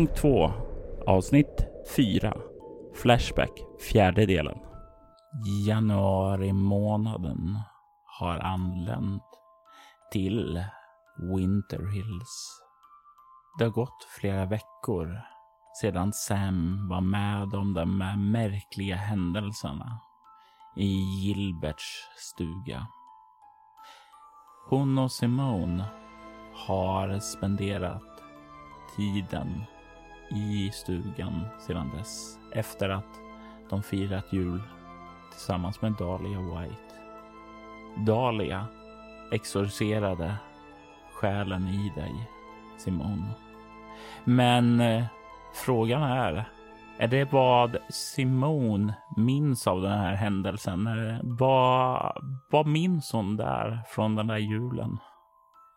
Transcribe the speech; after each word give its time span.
Säsong 0.00 0.14
2 0.16 0.52
Avsnitt 1.06 1.66
4 1.96 2.34
Flashback 2.94 3.50
fjärde 3.90 4.26
delen. 4.26 4.58
Januari 5.66 6.52
månaden 6.52 7.58
har 8.04 8.38
anlänt 8.38 9.22
till 10.12 10.64
Winter 11.36 11.86
Hills. 11.92 12.62
Det 13.58 13.64
har 13.64 13.70
gått 13.70 14.06
flera 14.20 14.46
veckor 14.46 15.20
sedan 15.80 16.12
Sam 16.12 16.88
var 16.88 17.00
med 17.00 17.54
om 17.54 17.74
de 17.74 17.98
märkliga 18.32 18.96
händelserna 18.96 20.00
i 20.76 20.94
Gilberts 21.22 22.08
stuga. 22.16 22.86
Hon 24.68 24.98
och 24.98 25.12
Simone 25.12 25.84
har 26.54 27.18
spenderat 27.18 28.22
tiden 28.96 29.64
i 30.30 30.70
stugan 30.72 31.44
sedan 31.66 31.90
dess. 31.96 32.38
Efter 32.52 32.88
att 32.88 33.20
de 33.70 33.82
firat 33.82 34.32
jul 34.32 34.62
tillsammans 35.30 35.82
med 35.82 35.92
Dahlia 35.92 36.40
White. 36.40 36.94
Dahlia 37.96 38.66
exorcerade 39.32 40.36
själen 41.12 41.68
i 41.68 41.92
dig, 41.94 42.30
Simon. 42.78 43.24
Men 44.24 44.80
eh, 44.80 45.04
frågan 45.54 46.02
är, 46.02 46.48
är 46.98 47.08
det 47.08 47.32
vad 47.32 47.76
Simon 47.88 48.92
minns 49.16 49.66
av 49.66 49.82
den 49.82 49.98
här 49.98 50.14
händelsen? 50.14 50.88
Vad, 51.22 52.12
vad 52.50 52.66
minns 52.66 53.12
hon 53.12 53.36
där 53.36 53.82
från 53.88 54.16
den 54.16 54.26
där 54.26 54.38
julen? 54.38 54.98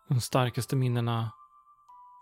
De 0.10 0.22
starkaste 0.22 0.76
minnena 0.76 1.32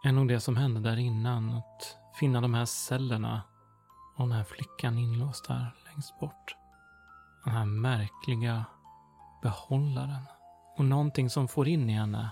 är 0.03 0.11
nog 0.11 0.27
det 0.27 0.39
som 0.39 0.57
hände 0.57 0.79
där 0.79 0.97
innan. 0.97 1.49
Att 1.49 2.00
finna 2.15 2.41
de 2.41 2.53
här 2.53 2.65
cellerna 2.65 3.41
och 4.15 4.27
den 4.27 4.37
här 4.37 4.43
flickan 4.43 4.97
inlåst 4.97 5.47
där 5.47 5.75
längst 5.85 6.19
bort. 6.19 6.55
Den 7.43 7.53
här 7.53 7.65
märkliga 7.65 8.65
behållaren. 9.41 10.25
Och 10.77 10.85
någonting 10.85 11.29
som 11.29 11.47
får 11.47 11.67
in 11.67 11.89
i 11.89 11.93
henne. 11.93 12.29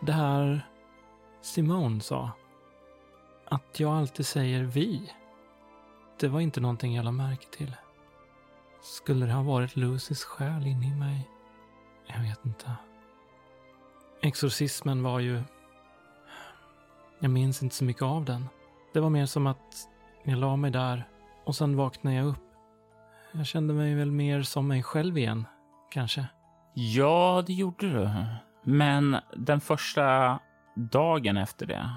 Det 0.00 0.12
här 0.12 0.68
Simone 1.42 2.00
sa. 2.00 2.30
Att 3.46 3.80
jag 3.80 3.92
alltid 3.92 4.26
säger 4.26 4.64
vi. 4.64 5.12
Det 6.20 6.28
var 6.28 6.40
inte 6.40 6.60
någonting 6.60 6.94
jag 6.94 7.04
lade 7.04 7.16
märke 7.16 7.46
till. 7.56 7.76
Skulle 8.82 9.26
det 9.26 9.32
ha 9.32 9.42
varit 9.42 9.76
Lucys 9.76 10.24
själ 10.24 10.66
inne 10.66 10.86
i 10.86 10.94
mig? 10.94 11.30
Jag 12.06 12.20
vet 12.20 12.44
inte. 12.44 12.76
Exorcismen 14.20 15.02
var 15.02 15.20
ju 15.20 15.42
jag 17.24 17.30
minns 17.30 17.62
inte 17.62 17.74
så 17.74 17.84
mycket 17.84 18.02
av 18.02 18.24
den. 18.24 18.48
Det 18.92 19.00
var 19.00 19.10
mer 19.10 19.26
som 19.26 19.46
att 19.46 19.88
jag 20.22 20.38
la 20.38 20.56
mig 20.56 20.70
där 20.70 21.08
och 21.44 21.56
sen 21.56 21.76
vaknade 21.76 22.16
jag 22.16 22.26
upp. 22.26 22.44
Jag 23.32 23.46
kände 23.46 23.74
mig 23.74 23.94
väl 23.94 24.10
mer 24.10 24.42
som 24.42 24.68
mig 24.68 24.82
själv 24.82 25.18
igen, 25.18 25.46
kanske. 25.90 26.26
Ja, 26.74 27.42
det 27.46 27.52
gjorde 27.52 27.90
du. 27.90 28.10
Men 28.62 29.16
den 29.36 29.60
första 29.60 30.38
dagen 30.74 31.36
efter 31.36 31.66
det 31.66 31.90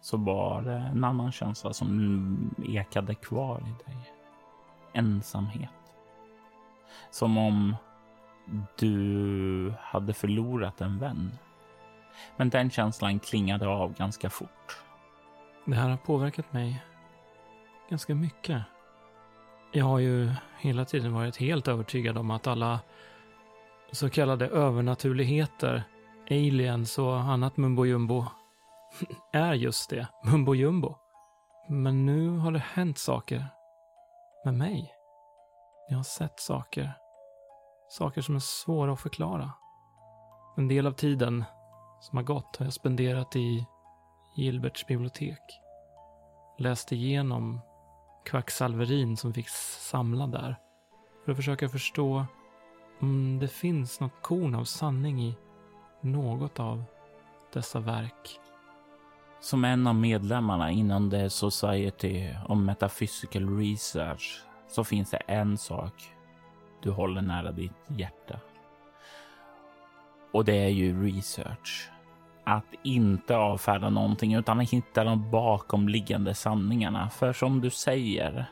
så 0.00 0.16
var 0.16 0.62
det 0.62 0.72
en 0.72 1.04
annan 1.04 1.32
känsla 1.32 1.72
som 1.72 2.54
ekade 2.68 3.14
kvar 3.14 3.60
i 3.60 3.90
dig. 3.90 4.12
Ensamhet. 4.92 5.70
Som 7.10 7.38
om 7.38 7.76
du 8.78 9.74
hade 9.80 10.12
förlorat 10.12 10.80
en 10.80 10.98
vän. 10.98 11.32
Men 12.36 12.50
den 12.50 12.70
känslan 12.70 13.18
klingade 13.20 13.68
av 13.68 13.94
ganska 13.94 14.30
fort. 14.30 14.78
Det 15.64 15.74
här 15.74 15.88
har 15.88 15.96
påverkat 15.96 16.52
mig 16.52 16.84
ganska 17.90 18.14
mycket. 18.14 18.62
Jag 19.72 19.84
har 19.84 19.98
ju 19.98 20.32
hela 20.58 20.84
tiden 20.84 21.14
varit 21.14 21.36
helt 21.36 21.68
övertygad 21.68 22.18
om 22.18 22.30
att 22.30 22.46
alla 22.46 22.80
så 23.92 24.10
kallade 24.10 24.46
övernaturligheter, 24.46 25.84
aliens 26.30 26.98
och 26.98 27.16
annat 27.16 27.56
mumbo 27.56 27.86
jumbo 27.86 28.24
är 29.32 29.54
just 29.54 29.90
det, 29.90 30.08
mumbo 30.24 30.54
jumbo. 30.54 30.96
Men 31.68 32.06
nu 32.06 32.38
har 32.38 32.52
det 32.52 32.62
hänt 32.74 32.98
saker 32.98 33.46
med 34.44 34.54
mig. 34.54 34.94
Jag 35.88 35.96
har 35.96 36.04
sett 36.04 36.40
saker. 36.40 36.92
Saker 37.88 38.20
som 38.20 38.36
är 38.36 38.40
svåra 38.40 38.92
att 38.92 39.00
förklara. 39.00 39.52
En 40.56 40.68
del 40.68 40.86
av 40.86 40.92
tiden 40.92 41.44
som 42.04 42.16
har 42.16 42.24
gått 42.24 42.56
har 42.56 42.66
jag 42.66 42.72
spenderat 42.72 43.36
i 43.36 43.66
Gilberts 44.36 44.86
bibliotek. 44.86 45.40
Läst 46.58 46.92
igenom 46.92 47.60
kvacksalverin 48.24 49.16
som 49.16 49.34
fick 49.34 49.48
samla 49.48 50.26
där. 50.26 50.56
För 51.24 51.32
att 51.32 51.36
försöka 51.36 51.68
förstå 51.68 52.26
om 53.00 53.38
det 53.38 53.48
finns 53.48 54.00
något 54.00 54.22
korn 54.22 54.54
av 54.54 54.64
sanning 54.64 55.22
i 55.22 55.36
något 56.00 56.60
av 56.60 56.84
dessa 57.52 57.80
verk. 57.80 58.40
Som 59.40 59.64
en 59.64 59.86
av 59.86 59.94
medlemmarna 59.94 60.70
inom 60.70 61.10
The 61.10 61.30
Society 61.30 62.28
of 62.48 62.58
Metaphysical 62.58 63.58
Research 63.58 64.44
så 64.68 64.84
finns 64.84 65.10
det 65.10 65.16
en 65.16 65.58
sak 65.58 66.14
du 66.82 66.90
håller 66.90 67.22
nära 67.22 67.52
ditt 67.52 67.72
hjärta. 67.86 68.40
Och 70.32 70.44
det 70.44 70.64
är 70.64 70.68
ju 70.68 71.06
research 71.06 71.90
att 72.44 72.74
inte 72.82 73.36
avfärda 73.36 73.90
någonting 73.90 74.34
utan 74.34 74.60
att 74.60 74.70
hitta 74.70 75.04
de 75.04 75.30
bakomliggande 75.30 76.34
sanningarna. 76.34 77.10
För 77.10 77.32
som 77.32 77.60
du 77.60 77.70
säger, 77.70 78.46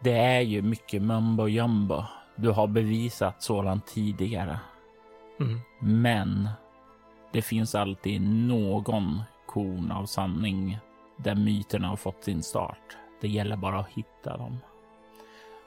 det 0.00 0.18
är 0.18 0.40
ju 0.40 0.62
mycket 0.62 1.02
mumbo 1.02 1.48
jumbo. 1.48 2.04
Du 2.36 2.50
har 2.50 2.66
bevisat 2.66 3.42
sådant 3.42 3.86
tidigare. 3.86 4.58
Mm. 5.40 5.60
Men 5.80 6.48
det 7.32 7.42
finns 7.42 7.74
alltid 7.74 8.22
någon 8.22 9.22
korn 9.46 9.90
av 9.90 10.06
sanning 10.06 10.78
där 11.16 11.34
myterna 11.34 11.88
har 11.88 11.96
fått 11.96 12.24
sin 12.24 12.42
start. 12.42 12.96
Det 13.20 13.28
gäller 13.28 13.56
bara 13.56 13.78
att 13.78 13.88
hitta 13.88 14.36
dem. 14.36 14.58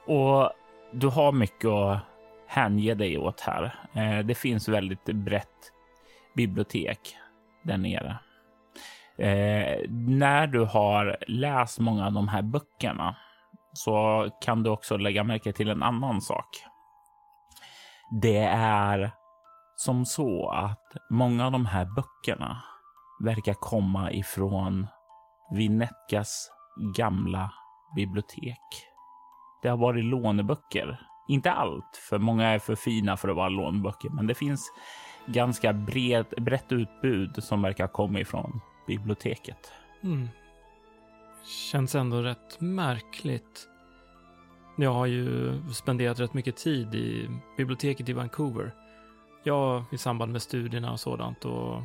Och 0.06 0.50
du 0.92 1.08
har 1.08 1.32
mycket 1.32 1.70
att 1.70 1.98
hänge 2.46 2.94
dig 2.94 3.18
åt 3.18 3.40
här. 3.40 3.74
Eh, 3.92 4.18
det 4.18 4.34
finns 4.34 4.68
väldigt 4.68 5.04
brett 5.04 5.71
bibliotek 6.34 7.16
där 7.62 7.76
nere. 7.76 8.18
Eh, 9.18 9.90
när 9.90 10.46
du 10.46 10.64
har 10.64 11.16
läst 11.26 11.78
många 11.78 12.06
av 12.06 12.12
de 12.12 12.28
här 12.28 12.42
böckerna 12.42 13.16
så 13.72 14.28
kan 14.40 14.62
du 14.62 14.70
också 14.70 14.96
lägga 14.96 15.24
märke 15.24 15.52
till 15.52 15.70
en 15.70 15.82
annan 15.82 16.20
sak. 16.20 16.48
Det 18.22 18.44
är 18.56 19.10
som 19.76 20.04
så 20.06 20.48
att 20.48 20.96
många 21.10 21.46
av 21.46 21.52
de 21.52 21.66
här 21.66 21.84
böckerna 21.84 22.62
verkar 23.24 23.54
komma 23.54 24.12
ifrån 24.12 24.86
Vinetkas 25.50 26.50
gamla 26.96 27.52
bibliotek. 27.96 28.58
Det 29.62 29.68
har 29.68 29.76
varit 29.76 30.04
låneböcker. 30.04 31.00
Inte 31.28 31.52
allt, 31.52 32.00
för 32.08 32.18
många 32.18 32.48
är 32.48 32.58
för 32.58 32.74
fina 32.74 33.16
för 33.16 33.28
att 33.28 33.36
vara 33.36 33.48
låneböcker, 33.48 34.10
men 34.10 34.26
det 34.26 34.34
finns 34.34 34.72
ganska 35.26 35.72
bred, 35.72 36.26
brett 36.36 36.72
utbud 36.72 37.44
som 37.44 37.62
verkar 37.62 37.86
komma 37.86 38.20
ifrån 38.20 38.60
biblioteket. 38.86 39.72
Mm. 40.02 40.28
Känns 41.44 41.94
ändå 41.94 42.22
rätt 42.22 42.60
märkligt. 42.60 43.68
Jag 44.76 44.92
har 44.92 45.06
ju 45.06 45.52
spenderat 45.72 46.20
rätt 46.20 46.34
mycket 46.34 46.56
tid 46.56 46.94
i 46.94 47.28
biblioteket 47.56 48.08
i 48.08 48.12
Vancouver. 48.12 48.74
Ja, 49.44 49.84
i 49.92 49.98
samband 49.98 50.32
med 50.32 50.42
studierna 50.42 50.92
och 50.92 51.00
sådant 51.00 51.44
och 51.44 51.82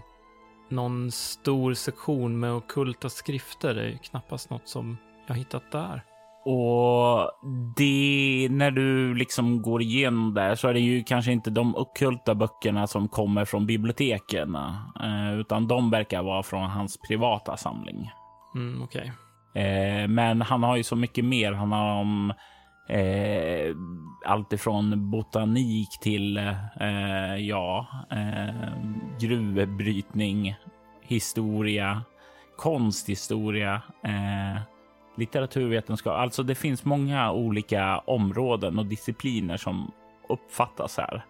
någon 0.69 1.11
stor 1.11 1.73
sektion 1.73 2.39
med 2.39 2.53
okulta 2.53 3.09
skrifter. 3.09 3.75
Är 3.75 3.97
knappast 3.97 4.49
något 4.49 4.67
som 4.67 4.97
jag 5.27 5.35
hittat 5.35 5.71
där. 5.71 6.03
Och 6.49 7.31
det, 7.75 8.47
när 8.51 8.71
du 8.71 9.15
liksom 9.15 9.61
går 9.61 9.81
igenom 9.81 10.33
där 10.33 10.55
så 10.55 10.67
är 10.67 10.73
det 10.73 10.79
ju 10.79 11.03
kanske 11.03 11.31
inte 11.31 11.49
de 11.49 11.75
okulta 11.75 12.35
böckerna 12.35 12.87
som 12.87 13.07
kommer 13.07 13.45
från 13.45 13.65
biblioteken, 13.65 14.55
eh, 14.55 15.39
utan 15.39 15.67
de 15.67 15.89
verkar 15.89 16.23
vara 16.23 16.43
från 16.43 16.69
hans 16.69 16.97
privata 17.07 17.57
samling. 17.57 18.11
Mm, 18.55 18.81
Okej. 18.83 19.11
Eh, 19.55 20.07
men 20.07 20.41
han 20.41 20.63
har 20.63 20.75
ju 20.75 20.83
så 20.83 20.95
mycket 20.95 21.25
mer. 21.25 21.51
Han 21.51 21.71
har 21.71 22.01
om 22.01 22.33
eh, 22.89 23.75
allt 24.25 24.53
ifrån 24.53 25.11
botanik 25.11 25.99
till 26.01 26.37
eh, 26.79 27.35
ja, 27.39 27.87
eh, 28.11 28.73
gruvbrytning, 29.19 30.55
historia, 31.01 32.01
konsthistoria, 32.57 33.81
eh, 34.03 34.61
litteraturvetenskap. 35.17 36.13
Alltså 36.13 36.43
det 36.43 36.55
finns 36.55 36.85
många 36.85 37.31
olika 37.31 37.97
områden 37.97 38.79
och 38.79 38.85
discipliner 38.85 39.57
som 39.57 39.91
uppfattas 40.29 40.97
här. 40.97 41.25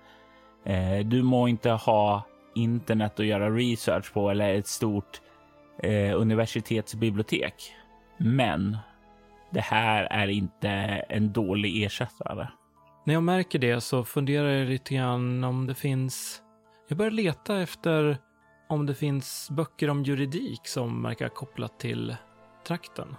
Eh, 0.63 1.05
du 1.05 1.23
må 1.23 1.47
inte 1.47 1.69
ha 1.69 2.23
internet 2.55 3.19
att 3.19 3.25
göra 3.25 3.49
research 3.49 4.13
på 4.13 4.29
eller 4.29 4.53
ett 4.53 4.67
stort 4.67 5.21
eh, 5.83 6.21
universitetsbibliotek. 6.21 7.73
Men 8.17 8.77
det 9.51 9.61
här 9.61 10.03
är 10.03 10.27
inte 10.27 10.69
en 11.09 11.33
dålig 11.33 11.83
ersättare. 11.83 12.47
När 13.03 13.13
jag 13.13 13.23
märker 13.23 13.59
det 13.59 13.81
så 13.81 14.03
funderar 14.03 14.49
jag 14.49 14.67
lite 14.67 14.95
grann 14.95 15.43
om 15.43 15.67
det 15.67 15.75
finns... 15.75 16.41
Jag 16.87 16.97
börjar 16.97 17.11
leta 17.11 17.61
efter 17.61 18.17
om 18.69 18.85
det 18.85 18.95
finns 18.95 19.47
böcker 19.51 19.89
om 19.89 20.03
juridik 20.03 20.67
som 20.67 21.03
verkar 21.03 21.29
kopplat 21.29 21.79
till 21.79 22.15
trakten. 22.67 23.15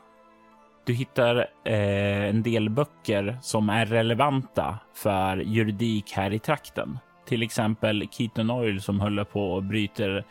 Du 0.88 0.94
hittar 0.94 1.36
eh, 1.64 2.28
en 2.28 2.42
del 2.42 2.70
böcker 2.70 3.38
som 3.42 3.70
är 3.70 3.86
relevanta 3.86 4.78
för 4.94 5.36
juridik 5.36 6.12
här 6.12 6.32
i 6.32 6.38
trakten. 6.38 6.98
Till 7.26 7.42
exempel 7.42 8.08
Keaton 8.10 8.50
Oil 8.50 8.82
som 8.82 9.00
håller 9.00 9.24
på 9.24 9.52
och 9.52 9.62
bryter 9.62 10.24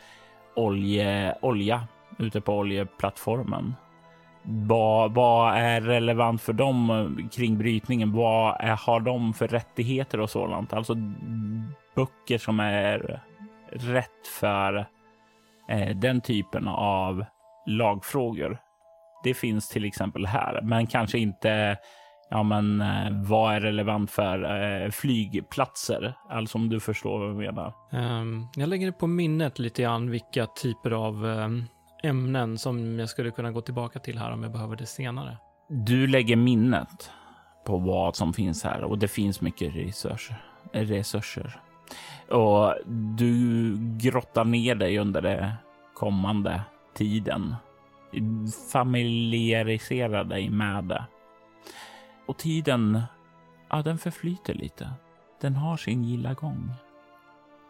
olje, 0.56 1.34
olja 1.42 1.86
ute 2.18 2.40
på 2.40 2.54
oljeplattformen. 2.54 3.74
Vad, 4.42 5.14
vad 5.14 5.56
är 5.56 5.80
relevant 5.80 6.42
för 6.42 6.52
dem 6.52 7.28
kring 7.32 7.58
brytningen? 7.58 8.12
Vad 8.12 8.56
är, 8.60 8.76
har 8.76 9.00
de 9.00 9.34
för 9.34 9.48
rättigheter 9.48 10.20
och 10.20 10.30
sådant? 10.30 10.72
Alltså 10.72 10.94
böcker 11.94 12.38
som 12.38 12.60
är 12.60 13.20
rätt 13.72 14.26
för 14.40 14.86
eh, 15.68 15.96
den 15.96 16.20
typen 16.20 16.68
av 16.68 17.24
lagfrågor. 17.66 18.58
Det 19.24 19.34
finns 19.34 19.68
till 19.68 19.84
exempel 19.84 20.26
här, 20.26 20.60
men 20.62 20.86
kanske 20.86 21.18
inte 21.18 21.78
Ja, 22.30 22.42
men 22.42 22.80
eh, 22.80 23.10
vad 23.10 23.54
är 23.54 23.60
relevant 23.60 24.10
för 24.10 24.44
eh, 24.84 24.90
flygplatser? 24.90 26.14
Alltså 26.30 26.58
om 26.58 26.68
du 26.68 26.80
förstår 26.80 27.18
vad 27.18 27.28
jag 27.28 27.36
menar. 27.36 27.74
Ehm, 27.92 28.46
jag 28.56 28.68
lägger 28.68 28.86
det 28.86 28.92
på 28.92 29.06
minnet 29.06 29.58
lite 29.58 29.82
grann 29.82 30.10
vilka 30.10 30.46
typer 30.46 30.90
av 30.90 31.26
ehm, 31.26 31.64
ämnen 32.02 32.58
som 32.58 32.98
jag 32.98 33.08
skulle 33.08 33.30
kunna 33.30 33.52
gå 33.52 33.60
tillbaka 33.60 33.98
till 33.98 34.18
här 34.18 34.32
om 34.32 34.42
jag 34.42 34.52
behöver 34.52 34.76
det 34.76 34.86
senare. 34.86 35.38
Du 35.68 36.06
lägger 36.06 36.36
minnet 36.36 37.10
på 37.66 37.78
vad 37.78 38.16
som 38.16 38.32
finns 38.32 38.64
här 38.64 38.84
och 38.84 38.98
det 38.98 39.08
finns 39.08 39.40
mycket 39.40 39.76
resurser. 39.76 40.42
resurser. 40.72 41.60
Och 42.30 42.74
du 43.16 43.76
grottar 43.98 44.44
ner 44.44 44.74
dig 44.74 44.98
under 44.98 45.22
det 45.22 45.52
kommande 45.94 46.62
tiden. 46.94 47.56
Familiarisera 48.72 50.24
dig 50.24 50.50
med 50.50 50.84
det. 50.84 51.04
Och 52.26 52.38
tiden, 52.38 53.02
ja, 53.68 53.82
den 53.82 53.98
förflyter 53.98 54.54
lite. 54.54 54.90
Den 55.40 55.56
har 55.56 55.76
sin 55.76 56.04
gilla 56.04 56.34
gång. 56.34 56.70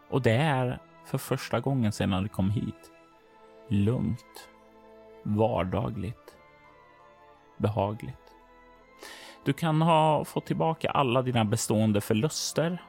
Och 0.09 0.21
det 0.21 0.35
är 0.35 0.79
för 1.05 1.17
första 1.17 1.59
gången 1.59 1.91
sedan 1.91 2.23
du 2.23 2.29
kom 2.29 2.49
hit. 2.49 2.91
Lugnt. 3.67 4.49
Vardagligt. 5.23 6.37
Behagligt. 7.57 8.35
Du 9.45 9.53
kan 9.53 9.81
ha 9.81 10.25
fått 10.25 10.45
tillbaka 10.45 10.89
alla 10.89 11.21
dina 11.21 11.45
bestående 11.45 12.01
förluster, 12.01 12.81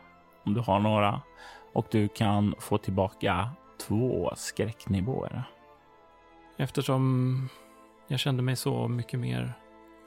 om 0.44 0.54
du 0.54 0.60
har 0.60 0.80
några, 0.80 1.20
och 1.72 1.86
du 1.90 2.08
kan 2.08 2.54
få 2.58 2.78
tillbaka 2.78 3.50
två 3.86 4.32
skräcknivåer. 4.36 5.44
Eftersom 6.60 7.48
jag 8.08 8.20
kände 8.20 8.42
mig 8.42 8.56
så 8.56 8.88
mycket 8.88 9.20
mer 9.20 9.52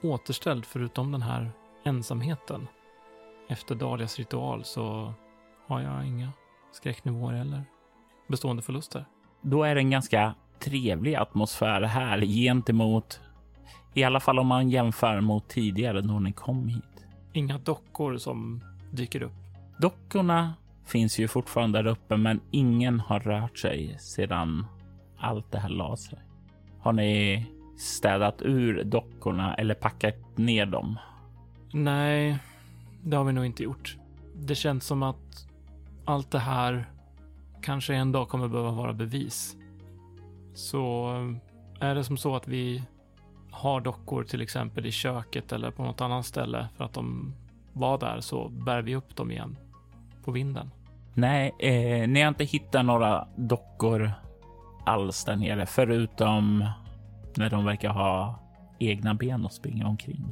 återställd 0.01 0.65
förutom 0.65 1.11
den 1.11 1.21
här 1.21 1.51
ensamheten 1.83 2.67
efter 3.49 3.75
Dalias 3.75 4.17
ritual 4.17 4.63
så 4.63 5.13
har 5.67 5.81
jag 5.81 6.07
inga 6.07 6.29
skräcknivåer 6.71 7.33
eller 7.33 7.63
bestående 8.27 8.61
förluster. 8.61 9.05
Då 9.41 9.63
är 9.63 9.75
det 9.75 9.81
en 9.81 9.89
ganska 9.89 10.35
trevlig 10.59 11.15
atmosfär 11.15 11.81
här 11.81 12.21
gentemot, 12.21 13.21
i 13.93 14.03
alla 14.03 14.19
fall 14.19 14.39
om 14.39 14.47
man 14.47 14.69
jämför 14.69 15.21
mot 15.21 15.49
tidigare 15.49 16.01
då 16.01 16.19
ni 16.19 16.31
kom 16.31 16.67
hit. 16.67 17.05
Inga 17.33 17.57
dockor 17.57 18.17
som 18.17 18.63
dyker 18.91 19.23
upp. 19.23 19.33
Dockorna 19.79 20.53
finns 20.85 21.19
ju 21.19 21.27
fortfarande 21.27 21.81
där 21.81 21.91
uppe, 21.91 22.17
men 22.17 22.41
ingen 22.51 22.99
har 22.99 23.19
rört 23.19 23.57
sig 23.57 23.97
sedan 23.99 24.65
allt 25.17 25.51
det 25.51 25.59
här 25.59 25.69
la 25.69 25.97
sig. 25.97 26.19
Har 26.83 26.93
ni 26.93 27.45
städat 27.77 28.41
ur 28.41 28.83
dockorna 28.83 29.55
eller 29.55 29.75
packat 29.75 30.37
ner 30.37 30.65
dem? 30.65 30.99
Nej, 31.73 32.37
det 33.03 33.17
har 33.17 33.23
vi 33.23 33.33
nog 33.33 33.45
inte 33.45 33.63
gjort. 33.63 33.97
Det 34.35 34.55
känns 34.55 34.85
som 34.85 35.03
att 35.03 35.47
allt 36.05 36.31
det 36.31 36.39
här 36.39 36.85
kanske 37.61 37.95
en 37.95 38.11
dag 38.11 38.29
kommer 38.29 38.47
behöva 38.47 38.71
vara 38.71 38.93
bevis. 38.93 39.57
Så 40.53 41.09
är 41.79 41.95
det 41.95 42.03
som 42.03 42.17
så 42.17 42.35
att 42.35 42.47
vi 42.47 42.83
har 43.51 43.81
dockor 43.81 44.23
till 44.23 44.41
exempel 44.41 44.85
i 44.85 44.91
köket 44.91 45.51
eller 45.51 45.71
på 45.71 45.83
något 45.83 46.01
annat 46.01 46.25
ställe 46.25 46.67
för 46.77 46.83
att 46.83 46.93
de 46.93 47.33
var 47.73 47.97
där 47.97 48.19
så 48.19 48.49
bär 48.49 48.81
vi 48.81 48.95
upp 48.95 49.15
dem 49.15 49.31
igen 49.31 49.57
på 50.23 50.31
vinden. 50.31 50.71
Nej, 51.13 51.53
eh, 51.59 52.07
ni 52.07 52.21
har 52.21 52.27
inte 52.27 52.43
hittat 52.43 52.85
några 52.85 53.27
dockor 53.35 54.11
alls 54.85 55.25
där 55.25 55.35
nere 55.35 55.65
förutom 55.65 56.65
när 57.37 57.49
de 57.49 57.65
verkar 57.65 57.89
ha 57.89 58.39
egna 58.79 59.13
ben 59.13 59.45
att 59.45 59.53
springa 59.53 59.87
omkring. 59.87 60.31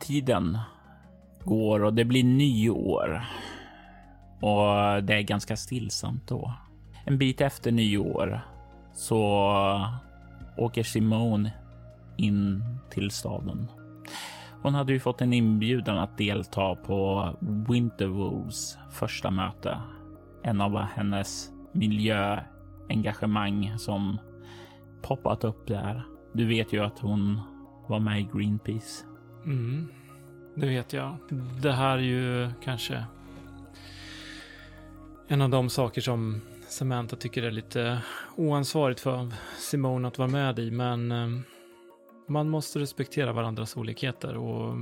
Tiden 0.00 0.58
går 1.44 1.84
och 1.84 1.94
det 1.94 2.04
blir 2.04 2.24
nyår. 2.24 3.24
Och 4.40 5.02
det 5.02 5.14
är 5.14 5.22
ganska 5.22 5.56
stillsamt 5.56 6.28
då. 6.28 6.54
En 7.04 7.18
bit 7.18 7.40
efter 7.40 7.72
nyår 7.72 8.40
så 8.92 9.86
åker 10.56 10.82
Simone 10.82 11.52
in 12.16 12.64
till 12.90 13.10
staden. 13.10 13.68
Hon 14.62 14.74
hade 14.74 14.92
ju 14.92 15.00
fått 15.00 15.20
en 15.20 15.32
inbjudan 15.32 15.98
att 15.98 16.18
delta 16.18 16.74
på 16.74 17.28
Winterwolves 17.68 18.78
första 18.90 19.30
möte. 19.30 19.80
En 20.42 20.60
av 20.60 20.76
hennes 20.76 21.50
miljö 21.72 22.40
engagemang 22.90 23.78
som 23.78 24.18
poppat 25.02 25.44
upp 25.44 25.66
där. 25.66 26.02
Du 26.32 26.46
vet 26.46 26.72
ju 26.72 26.84
att 26.84 26.98
hon 26.98 27.40
var 27.86 28.00
med 28.00 28.20
i 28.20 28.28
Greenpeace. 28.32 29.04
Mm, 29.44 29.88
det 30.54 30.66
vet 30.66 30.92
jag. 30.92 31.16
Det 31.62 31.72
här 31.72 31.98
är 31.98 32.02
ju 32.02 32.50
kanske 32.64 33.04
en 35.28 35.42
av 35.42 35.50
de 35.50 35.70
saker 35.70 36.00
som 36.00 36.40
Samantha 36.68 37.16
tycker 37.16 37.42
är 37.42 37.50
lite 37.50 38.02
oansvarigt 38.36 39.00
för 39.00 39.32
Simone 39.58 40.08
att 40.08 40.18
vara 40.18 40.28
med 40.28 40.58
i, 40.58 40.70
men 40.70 41.12
eh, 41.12 41.28
man 42.28 42.48
måste 42.48 42.78
respektera 42.78 43.32
varandras 43.32 43.76
olikheter 43.76 44.36
och 44.36 44.76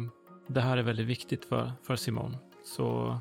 det 0.46 0.60
här 0.60 0.76
är 0.76 0.82
väldigt 0.82 1.06
viktigt 1.06 1.44
för, 1.44 1.72
för 1.82 1.96
Simone. 1.96 2.38
Så 2.64 3.18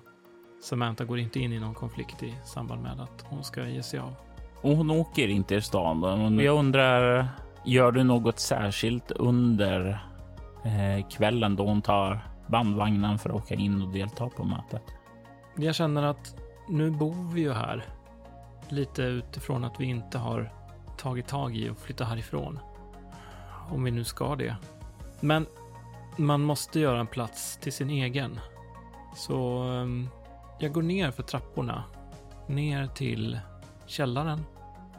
Samantha 0.62 1.06
går 1.06 1.20
inte 1.20 1.40
in 1.40 1.54
i 1.54 1.60
någon 1.60 1.76
konflikt 1.76 2.24
i 2.24 2.36
samband 2.46 2.82
med 2.82 3.00
att 3.00 3.22
hon 3.22 3.44
ska 3.44 3.68
ge 3.68 3.84
sig 3.84 4.00
av. 4.00 4.27
Och 4.62 4.78
hon 4.78 4.92
åker 4.92 5.28
inte 5.28 5.56
i 5.56 5.62
stan. 5.62 6.40
Jag 6.40 6.60
undrar, 6.60 7.28
gör 7.66 7.92
du 7.92 8.04
något 8.04 8.40
särskilt 8.40 9.12
under 9.12 10.04
eh, 10.64 11.08
kvällen 11.08 11.56
då 11.56 11.66
hon 11.66 11.82
tar 11.82 12.28
bandvagnen 12.48 13.20
för 13.20 13.30
att 13.30 13.36
åka 13.36 13.56
in 13.56 13.82
och 13.82 13.94
delta 13.94 14.30
på 14.30 14.44
mötet? 14.44 14.84
Jag 15.56 15.76
känner 15.76 16.04
att 16.04 16.36
nu 16.70 16.92
bor 16.92 17.34
vi 17.34 17.42
ju 17.42 17.54
här. 17.54 17.86
Lite 18.70 19.02
utifrån 19.02 19.64
att 19.64 19.80
vi 19.80 19.86
inte 19.86 20.18
har 20.18 20.52
tagit 20.98 21.28
tag 21.28 21.56
i 21.56 21.70
och 21.70 21.78
flytta 21.78 22.04
härifrån. 22.04 22.60
Om 23.70 23.84
vi 23.84 23.92
nu 23.92 24.04
ska 24.04 24.36
det. 24.36 24.56
Men 25.20 25.46
man 26.18 26.42
måste 26.42 26.80
göra 26.80 27.00
en 27.00 27.08
plats 27.08 27.58
till 27.58 27.74
sin 27.74 27.90
egen. 27.90 28.40
Så 29.16 29.64
um, 29.64 30.10
jag 30.60 30.72
går 30.72 30.82
ner 30.82 31.12
för 31.12 31.24
trapporna. 31.24 31.84
Ner 32.48 32.88
till 32.88 33.40
källaren. 33.88 34.44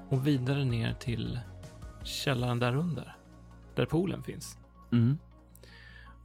och 0.09 0.26
vidare 0.26 0.64
ner 0.64 0.95
till 0.95 1.38
källaren 2.04 2.59
där 2.59 2.76
under. 2.76 3.16
Där 3.75 3.87
poolen 3.87 4.23
finns. 4.23 4.59
Mm. 4.92 5.18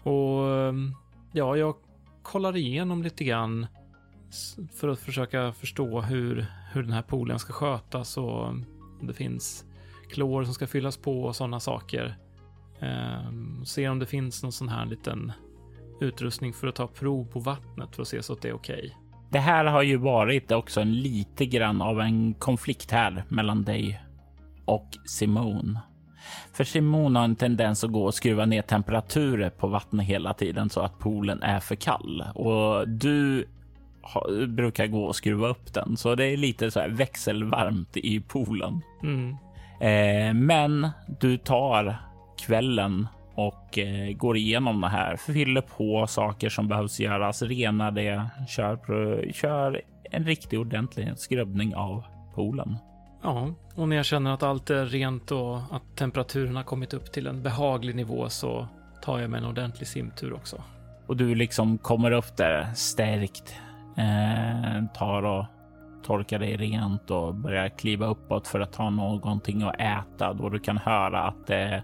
Och 0.03 0.49
ehm, 0.49 0.95
ja, 1.31 1.57
jag 1.57 1.75
kollar 2.21 2.55
igenom 2.55 3.03
lite 3.03 3.23
grann 3.23 3.67
för 4.73 4.87
att 4.87 4.99
försöka 4.99 5.53
förstå 5.53 6.01
hur, 6.01 6.45
hur 6.71 6.83
den 6.83 6.91
här 6.91 7.01
poolen 7.01 7.39
ska 7.39 7.53
skötas 7.53 8.17
och 8.17 8.47
om 8.47 8.65
det 9.01 9.13
finns 9.13 9.65
klor 10.09 10.43
som 10.43 10.53
ska 10.53 10.67
fyllas 10.67 10.97
på 10.97 11.23
och 11.23 11.35
sådana 11.35 11.59
saker. 11.59 12.17
Ehm, 12.79 13.65
se 13.65 13.89
om 13.89 13.99
det 13.99 14.05
finns 14.05 14.43
någon 14.43 14.51
sån 14.51 14.69
här 14.69 14.85
liten 14.85 15.31
utrustning 16.01 16.53
för 16.53 16.67
att 16.67 16.75
ta 16.75 16.87
prov 16.87 17.25
på 17.25 17.39
vattnet 17.39 17.95
för 17.95 18.01
att 18.01 18.07
se 18.07 18.23
så 18.23 18.33
att 18.33 18.41
det 18.41 18.49
är 18.49 18.53
okej. 18.53 18.97
Det 19.33 19.39
här 19.39 19.65
har 19.65 19.81
ju 19.81 19.97
varit 19.97 20.51
också 20.51 20.81
en 20.81 20.93
lite 20.93 21.45
grann 21.45 21.81
av 21.81 22.01
en 22.01 22.33
konflikt 22.33 22.91
här 22.91 23.23
mellan 23.27 23.63
dig 23.63 24.01
och 24.65 24.87
Simone. 25.05 25.79
För 26.53 26.63
Simone 26.63 27.19
har 27.19 27.23
en 27.25 27.35
tendens 27.35 27.83
att 27.83 27.91
gå 27.91 28.03
och 28.03 28.13
skruva 28.13 28.45
ner 28.45 28.61
temperaturer 28.61 29.49
på 29.49 29.67
vattnet 29.67 30.05
hela 30.05 30.33
tiden 30.33 30.69
så 30.69 30.81
att 30.81 30.99
poolen 30.99 31.43
är 31.43 31.59
för 31.59 31.75
kall 31.75 32.23
och 32.35 32.89
du 32.89 33.47
ha- 34.01 34.45
brukar 34.47 34.87
gå 34.87 35.03
och 35.03 35.15
skruva 35.15 35.47
upp 35.47 35.73
den. 35.73 35.97
Så 35.97 36.15
det 36.15 36.25
är 36.25 36.37
lite 36.37 36.71
så 36.71 36.79
här 36.79 36.89
växelvarmt 36.89 37.97
i 37.97 38.19
poolen. 38.19 38.81
Mm. 39.03 39.29
Eh, 39.79 40.33
men 40.33 40.89
du 41.19 41.37
tar 41.37 41.97
kvällen 42.45 43.07
och 43.35 43.77
eh, 43.77 44.13
går 44.13 44.37
igenom 44.37 44.81
det 44.81 44.87
här, 44.87 45.17
fyller 45.17 45.61
på 45.61 46.07
saker 46.07 46.49
som 46.49 46.67
behövs 46.67 46.99
göras, 46.99 47.41
renar 47.41 47.91
det, 47.91 48.29
kör, 48.47 49.31
kör 49.31 49.81
en 50.11 50.23
riktig 50.23 50.59
ordentlig 50.59 51.17
skrubbning 51.17 51.75
av 51.75 52.03
poolen. 52.35 52.77
Ja, 53.23 53.53
och 53.75 53.87
när 53.87 53.95
jag 53.95 54.05
känner 54.05 54.33
att 54.33 54.43
allt 54.43 54.69
är 54.69 54.85
rent 54.85 55.31
och 55.31 55.57
att 55.57 55.95
temperaturen 55.95 56.55
har 56.55 56.63
kommit 56.63 56.93
upp 56.93 57.11
till 57.11 57.27
en 57.27 57.43
behaglig 57.43 57.95
nivå 57.95 58.29
så 58.29 58.67
tar 59.01 59.19
jag 59.19 59.29
mig 59.29 59.39
en 59.39 59.45
ordentlig 59.45 59.87
simtur 59.87 60.33
också. 60.33 60.63
Och 61.07 61.17
du 61.17 61.35
liksom 61.35 61.77
kommer 61.77 62.11
upp 62.11 62.37
där 62.37 62.73
stärkt, 62.73 63.55
eh, 63.97 64.85
tar 64.93 65.23
och 65.23 65.45
torkar 66.03 66.39
dig 66.39 66.57
rent 66.57 67.11
och 67.11 67.35
börjar 67.35 67.69
kliva 67.69 68.05
uppåt 68.05 68.47
för 68.47 68.59
att 68.59 68.73
ta 68.73 68.89
någonting 68.89 69.63
att 69.63 69.79
äta 69.79 70.33
då 70.33 70.49
du 70.49 70.59
kan 70.59 70.77
höra 70.77 71.23
att 71.23 71.49
eh, 71.49 71.77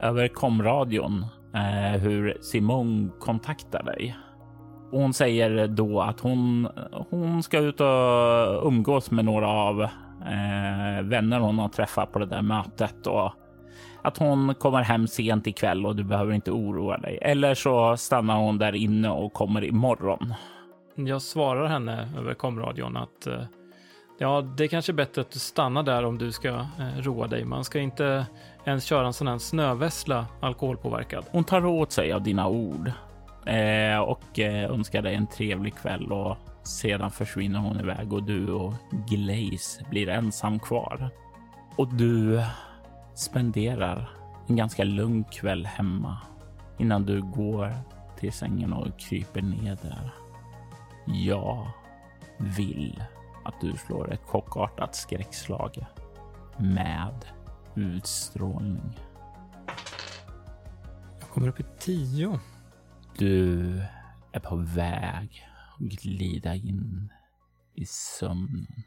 över 0.00 0.28
komradion 0.28 1.26
eh, 1.54 2.00
hur 2.00 2.36
Simon 2.40 3.12
kontaktar 3.20 3.82
dig. 3.82 4.16
Och 4.92 5.00
hon 5.00 5.12
säger 5.12 5.66
då 5.66 6.00
att 6.00 6.20
hon, 6.20 6.68
hon 7.10 7.42
ska 7.42 7.58
ut 7.58 7.80
och 7.80 8.66
umgås 8.66 9.10
med 9.10 9.24
några 9.24 9.48
av 9.48 9.82
eh, 9.82 11.02
vänner 11.02 11.40
hon 11.40 11.58
har 11.58 11.68
träffat 11.68 12.12
på 12.12 12.18
det 12.18 12.26
där 12.26 12.42
mötet 12.42 13.06
och 13.06 13.32
att 14.02 14.18
hon 14.18 14.54
kommer 14.54 14.82
hem 14.82 15.06
sent 15.06 15.46
ikväll 15.46 15.86
och 15.86 15.96
du 15.96 16.04
behöver 16.04 16.32
inte 16.32 16.50
oroa 16.50 16.98
dig. 16.98 17.18
Eller 17.22 17.54
så 17.54 17.96
stannar 17.96 18.36
hon 18.36 18.58
där 18.58 18.74
inne 18.74 19.08
och 19.08 19.32
kommer 19.32 19.64
imorgon. 19.64 20.34
Jag 20.94 21.22
svarar 21.22 21.66
henne 21.66 22.08
över 22.18 22.34
komradion 22.34 22.96
att 22.96 23.26
eh, 23.26 23.42
ja, 24.18 24.40
det 24.40 24.64
är 24.64 24.68
kanske 24.68 24.92
bättre 24.92 25.20
att 25.20 25.30
du 25.30 25.38
stannar 25.38 25.82
där 25.82 26.04
om 26.04 26.18
du 26.18 26.32
ska 26.32 26.48
eh, 26.48 26.98
roa 26.98 27.26
dig. 27.26 27.44
Man 27.44 27.64
ska 27.64 27.80
inte 27.80 28.26
ens 28.64 28.84
köra 28.84 29.06
en 29.06 29.12
sån 29.12 29.28
här 29.28 29.38
snövessla 29.38 30.26
alkoholpåverkad. 30.40 31.24
Hon 31.30 31.44
tar 31.44 31.66
åt 31.66 31.92
sig 31.92 32.12
av 32.12 32.22
dina 32.22 32.48
ord 32.48 32.92
eh, 33.46 33.98
och 33.98 34.38
eh, 34.38 34.70
önskar 34.70 35.02
dig 35.02 35.14
en 35.14 35.26
trevlig 35.26 35.74
kväll 35.74 36.12
och 36.12 36.36
sedan 36.62 37.10
försvinner 37.10 37.58
hon 37.58 37.80
iväg 37.80 38.12
och 38.12 38.22
du 38.22 38.52
och 38.52 38.74
Glaze 39.08 39.84
blir 39.90 40.08
ensam 40.08 40.58
kvar. 40.58 41.10
Och 41.76 41.94
du 41.94 42.42
spenderar 43.14 44.10
en 44.46 44.56
ganska 44.56 44.84
lugn 44.84 45.24
kväll 45.24 45.66
hemma 45.66 46.18
innan 46.78 47.06
du 47.06 47.22
går 47.22 47.72
till 48.18 48.32
sängen 48.32 48.72
och 48.72 48.98
kryper 48.98 49.42
ner 49.42 49.78
där. 49.82 50.10
Jag 51.06 51.66
vill 52.38 53.02
att 53.46 53.60
du 53.60 53.72
slår 53.72 54.12
ett 54.12 54.22
chockartat 54.22 54.94
skräckslag 54.94 55.86
med 56.58 57.24
utstrålning. 57.74 58.98
Jag 61.20 61.28
kommer 61.28 61.48
upp 61.48 61.60
i 61.60 61.64
tio. 61.78 62.40
Du 63.18 63.82
är 64.32 64.40
på 64.40 64.56
väg 64.56 65.46
att 65.74 65.78
glida 65.78 66.54
in 66.54 67.12
i 67.74 67.86
sömnen. 67.86 68.82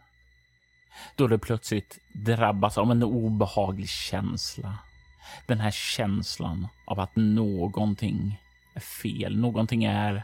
Då 1.15 1.27
du 1.27 1.37
plötsligt 1.37 1.99
drabbas 2.25 2.77
av 2.77 2.91
en 2.91 3.03
obehaglig 3.03 3.89
känsla. 3.89 4.77
Den 5.47 5.59
här 5.59 5.71
känslan 5.71 6.67
av 6.87 6.99
att 6.99 7.15
någonting 7.15 8.41
är 8.75 8.79
fel. 8.79 9.39
Någonting 9.39 9.83
är 9.83 10.23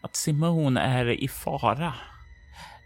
att 0.00 0.16
Simone 0.16 0.80
är 0.80 1.06
i 1.06 1.28
fara. 1.28 1.94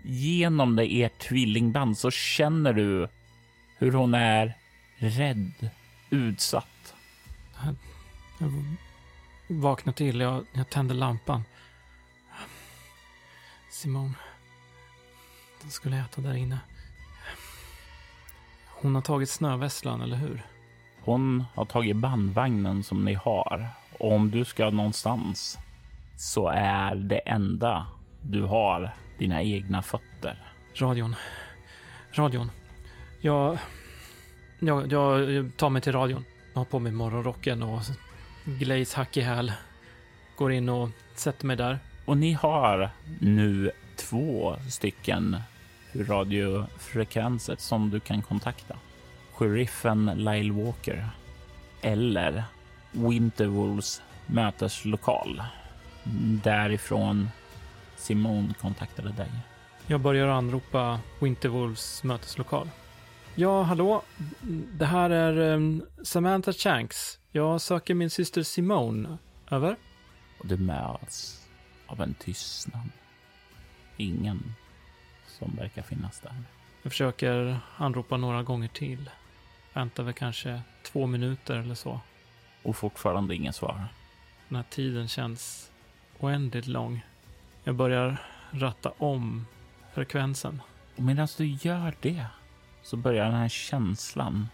Genom 0.03 0.77
det 0.77 1.03
ert 1.03 1.19
tvillingband 1.19 1.99
så 1.99 2.11
känner 2.11 2.73
du 2.73 3.09
hur 3.79 3.93
hon 3.93 4.15
är 4.15 4.57
rädd, 4.97 5.71
utsatt. 6.11 6.95
Jag 8.39 8.53
vaknar 9.49 9.93
till, 9.93 10.21
jag, 10.21 10.47
jag 10.53 10.71
tänder 10.71 10.95
lampan. 10.95 11.45
Simone. 13.71 14.15
Den 15.63 15.71
skulle 15.71 16.01
äta 16.01 16.21
där 16.21 16.35
inne. 16.35 16.59
Hon 18.67 18.95
har 18.95 19.03
tagit 19.03 19.31
snövesslan, 19.31 20.01
eller 20.01 20.17
hur? 20.17 20.47
Hon 21.01 21.45
har 21.55 21.65
tagit 21.65 21.97
bandvagnen 21.97 22.83
som 22.83 23.05
ni 23.05 23.15
har. 23.15 23.69
Och 23.99 24.13
om 24.13 24.31
du 24.31 24.45
ska 24.45 24.71
någonstans 24.71 25.59
så 26.17 26.49
är 26.49 26.95
det 26.95 27.19
enda 27.19 27.87
du 28.23 28.43
har 28.43 28.95
dina 29.21 29.43
egna 29.43 29.83
fötter. 29.83 30.37
Radion. 30.75 31.17
Radion. 32.13 32.51
Jag, 33.21 33.59
jag, 34.59 34.93
jag 34.93 35.51
tar 35.57 35.71
mig 35.71 35.83
till 35.83 35.93
radion. 35.93 36.25
Jag 36.53 36.61
har 36.61 36.65
på 36.65 36.79
mig 36.79 36.93
morgonrocken 36.93 37.63
och 37.63 37.81
glaze 38.45 38.97
hack 38.97 39.17
i 39.17 39.21
häl. 39.21 39.53
Går 40.37 40.53
in 40.53 40.69
och 40.69 40.89
sätter 41.15 41.47
mig 41.47 41.57
där. 41.57 41.79
Och 42.05 42.17
ni 42.17 42.33
har 42.33 42.91
nu 43.21 43.71
två 43.97 44.57
stycken 44.71 45.37
radiofrekvenser 45.93 47.57
som 47.59 47.91
du 47.91 48.01
kan 48.01 48.23
kontakta. 48.23 48.77
Sheriffen 49.33 50.07
Lyle 50.17 50.53
Walker 50.53 51.09
eller 51.83 52.45
Winterwolves 52.93 54.03
möteslokal. 54.27 55.43
Därifrån 56.43 57.29
Simone 58.01 58.55
kontaktade 58.61 59.13
dig. 59.13 59.31
Jag 59.87 60.01
börjar 60.01 60.29
anropa 60.29 61.01
Winterwolves 61.21 62.05
möteslokal. 62.05 62.71
Ja, 63.35 63.63
hallå? 63.63 64.03
Det 64.73 64.87
här 64.87 65.11
är 65.11 65.39
um, 65.55 65.83
Samantha 66.03 66.53
Shanks. 66.53 67.19
Jag 67.33 67.61
söker 67.61 67.95
min 67.95 68.11
syster 68.11 68.43
Simone. 68.43 69.19
Över? 69.51 69.77
och 70.41 70.47
du 70.47 70.57
möts 70.57 71.49
av 71.87 72.01
en 72.01 72.15
tystnad. 72.15 72.89
Ingen 73.97 74.55
som 75.27 75.57
verkar 75.57 75.83
finnas 75.83 76.21
där. 76.21 76.35
Jag 76.83 76.93
försöker 76.93 77.61
anropa 77.77 78.17
några 78.17 78.43
gånger 78.43 78.69
till. 78.69 79.11
Väntar 79.73 80.03
väl 80.03 80.15
kanske 80.15 80.63
två 80.83 81.07
minuter 81.07 81.55
eller 81.55 81.75
så. 81.75 82.01
Och 82.63 82.77
fortfarande 82.77 83.35
ingen 83.35 83.53
svar. 83.53 83.87
Den 84.49 84.57
här 84.57 84.65
tiden 84.71 85.09
känns 85.09 85.71
oändligt 86.19 86.67
lång. 86.67 87.05
Jag 87.65 87.77
börjar 87.77 88.23
ratta 88.51 88.91
om 88.99 89.47
frekvensen. 89.93 90.63
Och 90.97 91.03
medan 91.03 91.29
du 91.39 91.47
gör 91.47 91.95
det 92.01 92.27
så 92.83 92.97
börjar 92.97 93.25
den 93.25 93.35
här 93.35 93.49
känslan 93.49 94.49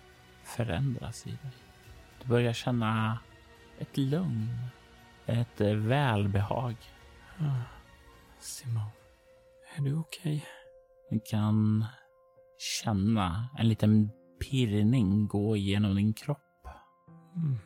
förändras 0.45 1.27
i 1.27 1.31
dig. 1.31 1.53
Du 2.23 2.29
börjar 2.29 2.53
känna 2.53 3.19
ett 3.79 3.97
lugn, 3.97 4.49
ett 5.27 5.61
eh, 5.61 5.75
välbehag. 5.75 6.77
Ah, 7.39 7.63
Simone, 8.39 8.91
är 9.77 9.83
du 9.83 9.95
okej? 9.99 10.45
Du 11.11 11.21
kan 11.31 11.85
känna 12.59 13.49
en 13.59 13.69
liten 13.69 14.11
pirrning 14.41 15.27
gå 15.27 15.57
igenom 15.57 15.95
din 15.95 16.15
kropp. 16.15 16.67
Mm. 17.37 17.59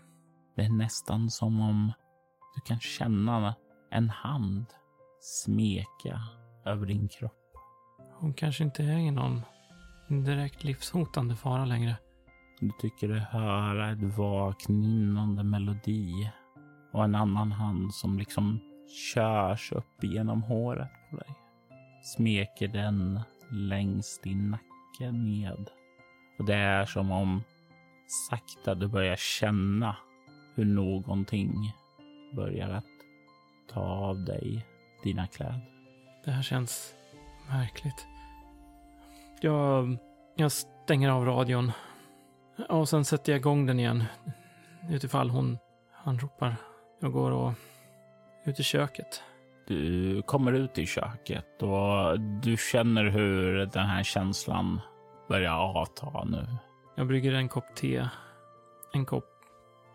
Det 0.56 0.62
är 0.62 0.68
nästan 0.68 1.30
som 1.30 1.61
om 1.61 1.92
du 2.54 2.61
kan 2.61 2.80
känna 2.80 3.54
en 3.90 4.11
hand 4.11 4.66
smeka 5.21 6.21
över 6.65 6.87
din 6.87 7.09
kropp. 7.09 7.33
Hon 8.12 8.35
kanske 8.35 8.65
inte 8.65 8.83
är 8.83 8.99
i 8.99 9.11
någon 9.11 9.43
direkt 10.09 10.65
livshotande 10.65 11.37
fara 11.37 11.65
längre. 11.65 11.97
Du 12.61 12.71
tycker 12.81 13.09
dig 13.09 13.19
höra 13.21 13.91
ett 13.91 14.03
vagt 14.03 14.69
nynnande 14.69 15.45
melodi 15.45 16.31
och 16.93 17.05
en 17.05 17.15
annan 17.15 17.53
hand 17.53 17.95
som 17.95 18.19
liksom 18.19 18.61
körs 19.15 19.73
upp 19.73 20.05
genom 20.05 20.43
håret 20.43 20.91
på 21.11 21.17
dig. 21.17 21.35
Smeker 22.03 22.69
den 22.69 23.21
längs 23.50 24.21
din 24.23 24.50
nacke 24.50 25.12
ned. 25.12 25.71
Och 26.39 26.45
det 26.45 26.55
är 26.55 26.87
som 26.87 27.11
om 27.11 27.43
sakta 28.31 28.75
du 28.75 28.89
börjar 28.89 29.17
känna 29.17 29.97
hur 30.55 30.65
någonting 30.65 31.73
börjar 32.37 32.69
att 32.69 32.85
ta 33.73 33.81
av 33.81 34.25
dig 34.25 34.67
dina 35.02 35.26
kläder. 35.26 35.61
Det 36.25 36.30
här 36.30 36.42
känns 36.42 36.95
märkligt. 37.49 38.07
Jag, 39.40 39.97
jag 40.37 40.52
stänger 40.52 41.09
av 41.09 41.25
radion. 41.25 41.73
Och 42.69 42.88
sen 42.88 43.04
sätter 43.04 43.33
jag 43.33 43.38
igång 43.38 43.66
den 43.66 43.80
igen. 43.80 44.04
Utifall 44.90 45.30
hon 45.30 45.59
anropar. 46.04 46.57
Jag 47.00 47.12
går 47.12 47.30
och 47.30 47.52
ut 48.45 48.61
i 48.61 48.62
köket. 48.62 49.23
Du 49.66 50.23
kommer 50.23 50.52
ut 50.52 50.78
i 50.78 50.87
köket 50.87 51.62
och 51.62 52.21
du 52.21 52.57
känner 52.57 53.04
hur 53.04 53.66
den 53.66 53.87
här 53.87 54.02
känslan 54.02 54.80
börjar 55.28 55.52
avta 55.52 56.25
nu. 56.25 56.47
Jag 56.97 57.07
brygger 57.07 57.33
en 57.33 57.49
kopp 57.49 57.75
te. 57.75 58.09
En 58.92 59.04
kopp 59.04 59.25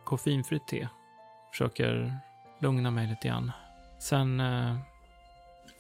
koffeinfritt 0.06 0.68
te. 0.68 0.88
Försöker 1.52 2.20
lugna 2.62 2.92
mig 2.92 3.08
lite 3.08 3.28
grann. 3.28 3.52
Sen 4.00 4.40
eh, 4.40 4.78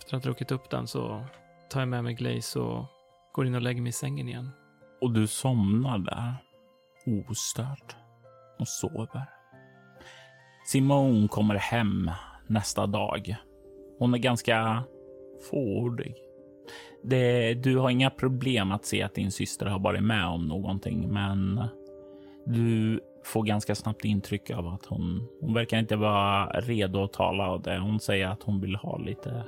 efter 0.05 0.17
att 0.17 0.24
ha 0.24 0.29
druckit 0.29 0.51
upp 0.51 0.69
den 0.69 0.88
så 0.88 1.25
tar 1.69 1.79
jag 1.79 1.89
med 1.89 2.03
mig 2.03 2.13
Glaze 2.13 2.59
och 2.59 2.85
går 3.33 3.47
in 3.47 3.55
och 3.55 3.62
lägger 3.62 3.81
mig 3.81 3.89
i 3.89 3.93
sängen 3.93 4.27
igen. 4.27 4.50
Och 5.01 5.12
du 5.12 5.27
somnar 5.27 5.97
där 5.97 6.33
ostört 7.29 7.95
och 8.59 8.67
sover. 8.67 9.25
Simone 10.65 11.27
kommer 11.27 11.55
hem 11.55 12.12
nästa 12.47 12.88
dag. 12.88 13.35
Hon 14.00 14.13
är 14.13 14.17
ganska 14.17 14.83
fåordig. 15.51 16.15
Det, 17.03 17.53
du 17.53 17.77
har 17.77 17.89
inga 17.89 18.09
problem 18.09 18.71
att 18.71 18.85
se 18.85 19.03
att 19.03 19.15
din 19.15 19.31
syster 19.31 19.65
har 19.65 19.79
varit 19.79 20.03
med 20.03 20.25
om 20.25 20.47
någonting, 20.47 21.13
men 21.13 21.63
du 22.45 23.00
får 23.24 23.43
ganska 23.43 23.75
snabbt 23.75 24.05
intryck 24.05 24.50
av 24.50 24.67
att 24.67 24.85
hon, 24.85 25.27
hon 25.41 25.53
verkar 25.53 25.79
inte 25.79 25.95
vara 25.95 26.45
redo 26.45 27.03
att 27.03 27.13
tala 27.13 27.47
av 27.47 27.62
det. 27.62 27.79
Hon 27.79 28.00
säger 28.00 28.27
att 28.27 28.43
hon 28.43 28.62
vill 28.62 28.75
ha 28.75 28.97
lite 28.97 29.43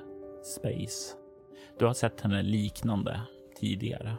space. 0.48 1.16
Du 1.80 1.86
har 1.86 1.94
sett 1.94 2.22
henne 2.22 2.42
liknande 2.44 3.22
tidigare. 3.60 4.18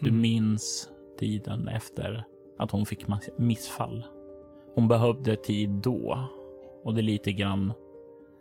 Du 0.00 0.08
Mm. 0.08 0.20
minns 0.20 0.90
tiden 1.18 1.68
efter 1.68 2.24
att 2.58 2.70
hon 2.70 2.86
fick 2.86 3.04
missfall. 3.36 4.04
Hon 4.74 4.88
behövde 4.88 5.36
tid 5.36 5.70
då 5.70 6.28
och 6.84 6.94
det 6.94 7.00
är 7.00 7.02
lite 7.02 7.32
grann 7.32 7.72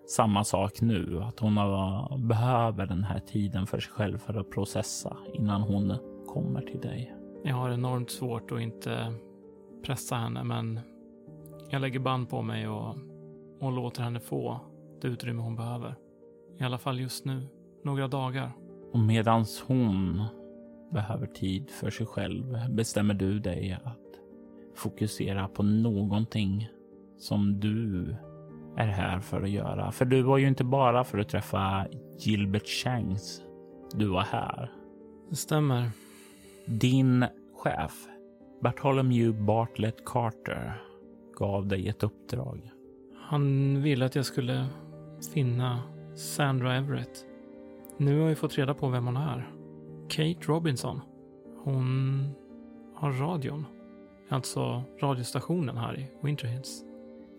samma 0.08 0.44
sak 0.44 0.82
nu. 0.82 1.22
Att 1.24 1.40
hon 1.40 1.58
har, 1.58 2.18
behöver 2.18 2.86
den 2.86 3.04
här 3.04 3.20
tiden 3.20 3.68
för 3.68 3.80
sig 3.80 3.92
själv 3.92 4.18
för 4.18 4.34
att 4.34 4.50
processa 4.50 5.18
innan 5.34 5.62
hon 5.62 5.94
kommer 6.28 6.62
till 6.62 6.80
dig. 6.82 7.14
Jag 7.44 7.56
har 7.56 7.70
enormt 7.70 8.10
svårt 8.10 8.52
att 8.52 8.60
inte 8.62 9.14
pressa 9.84 10.16
henne, 10.16 10.44
men 10.44 10.80
jag 11.70 11.82
lägger 11.82 12.00
band 12.00 12.30
på 12.30 12.42
mig 12.42 12.68
och, 12.68 12.96
och 13.60 13.72
låter 13.72 14.02
henne 14.04 14.20
få 14.20 14.60
det 15.02 15.08
utrymme 15.08 15.42
hon 15.42 15.56
behöver. 15.56 15.96
I 16.60 16.64
alla 16.64 16.78
fall 16.78 17.00
just 17.00 17.26
nu. 17.26 17.48
Några 17.84 18.08
dagar. 18.08 18.52
Och 18.94 19.00
medans 19.00 19.64
hon 19.68 20.24
behöver 20.92 21.28
tid 21.28 21.70
för 21.70 21.90
sig 21.90 22.06
själv 22.06 22.58
bestämmer 22.70 23.14
du 23.14 23.40
dig 23.40 23.80
att 23.84 24.08
fokusera 24.76 25.48
på 25.48 25.64
någonting 25.64 26.70
som 27.18 27.60
du 27.60 28.16
är 28.78 28.88
här 28.88 29.20
för 29.20 29.42
att 29.42 29.50
göra. 29.50 29.92
För 29.92 30.06
du 30.06 30.22
var 30.22 30.38
ju 30.38 30.48
inte 30.48 30.64
bara 30.64 31.04
för 31.04 31.18
att 31.18 31.30
träffa 31.30 31.88
Gilbert 32.20 32.68
Shanks. 32.68 33.42
Du 33.94 34.08
var 34.08 34.22
här. 34.22 34.72
Det 35.30 35.36
stämmer. 35.36 35.90
Din 36.66 37.26
chef, 37.56 38.08
Bartholomew 38.62 39.46
Bartlett 39.46 40.06
Carter, 40.06 40.82
gav 41.38 41.68
dig 41.68 41.88
ett 41.88 42.04
uppdrag. 42.04 42.72
Han 43.30 43.82
ville 43.82 44.06
att 44.06 44.16
jag 44.16 44.26
skulle 44.26 44.66
finna 45.34 45.97
Sandra 46.18 46.76
Everett. 46.76 47.26
Nu 47.98 48.20
har 48.20 48.30
jag 48.30 48.38
fått 48.38 48.58
reda 48.58 48.74
på 48.74 48.90
vem 48.90 49.06
hon 49.06 49.18
är. 49.18 49.50
Kate 50.10 50.40
Robinson. 50.42 51.02
Hon 51.64 52.30
har 52.96 53.12
radion. 53.12 53.66
Alltså 54.30 54.84
radiostationen 55.02 55.78
här 55.78 56.00
i 56.00 56.08
Winter 56.22 56.48
Hills. 56.48 56.84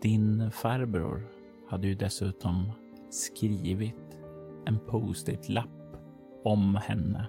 Din 0.02 0.50
farbror 0.50 1.26
hade 1.68 1.88
ju 1.88 1.94
dessutom 1.94 2.72
skrivit 3.10 4.18
en 4.66 4.78
post-it-lapp 4.78 5.96
om 6.44 6.74
henne. 6.74 7.28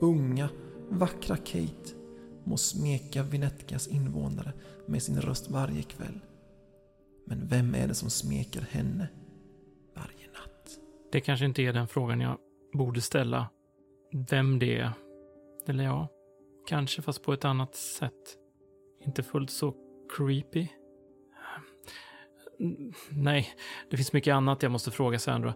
Unga, 0.00 0.48
vackra 0.88 1.36
Kate 1.36 1.94
må 2.44 2.56
smeka 2.56 3.22
Vinetkas 3.22 3.88
invånare 3.88 4.52
med 4.86 5.02
sin 5.02 5.20
röst 5.20 5.50
varje 5.50 5.82
kväll. 5.82 6.20
Men 7.24 7.46
vem 7.46 7.74
är 7.74 7.88
det 7.88 7.94
som 7.94 8.10
smeker 8.10 8.60
henne? 8.70 9.08
Det 11.16 11.20
kanske 11.20 11.46
inte 11.46 11.62
är 11.62 11.72
den 11.72 11.88
frågan 11.88 12.20
jag 12.20 12.38
borde 12.72 13.00
ställa. 13.00 13.48
Vem 14.30 14.58
det 14.58 14.78
är. 14.78 14.92
Eller 15.66 15.84
ja, 15.84 16.08
kanske 16.68 17.02
fast 17.02 17.22
på 17.22 17.32
ett 17.32 17.44
annat 17.44 17.74
sätt. 17.74 18.12
Inte 19.04 19.22
fullt 19.22 19.50
så 19.50 19.74
creepy. 20.16 20.68
Mm, 22.60 22.92
Nej, 23.10 23.48
det 23.90 23.96
finns 23.96 24.12
mycket 24.12 24.34
annat 24.34 24.62
jag 24.62 24.72
måste 24.72 24.90
fråga 24.90 25.18
Sandra. 25.18 25.54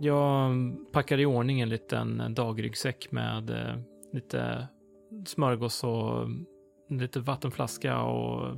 Jag 0.00 0.52
packar 0.92 1.20
i 1.20 1.26
ordning 1.26 1.60
en 1.60 1.68
liten 1.68 2.34
dagryggsäck 2.34 3.10
med 3.10 3.50
eh, 3.50 3.76
lite 4.12 4.68
smörgås 5.26 5.84
och 5.84 6.28
lite 6.90 7.20
vattenflaska 7.20 8.02
och 8.02 8.56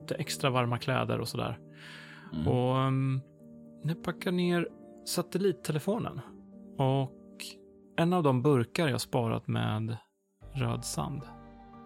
lite 0.00 0.14
extra 0.14 0.50
varma 0.50 0.78
kläder 0.78 1.18
och 1.18 1.28
sådär. 1.28 1.58
Mm. 2.34 2.48
Och 2.48 2.76
um, 2.76 3.20
jag 3.82 4.02
packar 4.02 4.32
ner 4.32 4.68
satellittelefonen. 5.06 6.20
Och 6.78 7.12
en 7.96 8.12
av 8.12 8.22
de 8.22 8.42
burkar 8.42 8.88
jag 8.88 9.00
sparat 9.00 9.48
med 9.48 9.96
röd 10.54 10.84
sand 10.84 11.22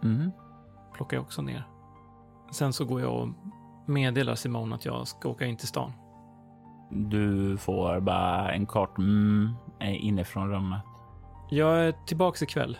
Mm. 0.02 0.30
plockar 0.94 1.16
jag 1.16 1.24
också 1.24 1.42
ner. 1.42 1.64
Sen 2.52 2.72
så 2.72 2.84
går 2.84 3.00
jag 3.00 3.14
och 3.22 3.28
meddelar 3.86 4.34
Simone 4.34 4.74
att 4.74 4.84
jag 4.84 5.08
ska 5.08 5.28
åka 5.28 5.46
in 5.46 5.56
till 5.56 5.68
stan. 5.68 5.92
Du 6.90 7.56
får 7.56 8.00
bara 8.00 8.52
en 8.52 8.66
kort 8.66 8.98
mm 8.98 9.50
eh, 9.80 10.04
inifrån 10.04 10.50
rummet. 10.50 10.82
Jag 11.50 11.78
är 11.86 11.92
tillbaks 12.06 12.42
ikväll. 12.42 12.78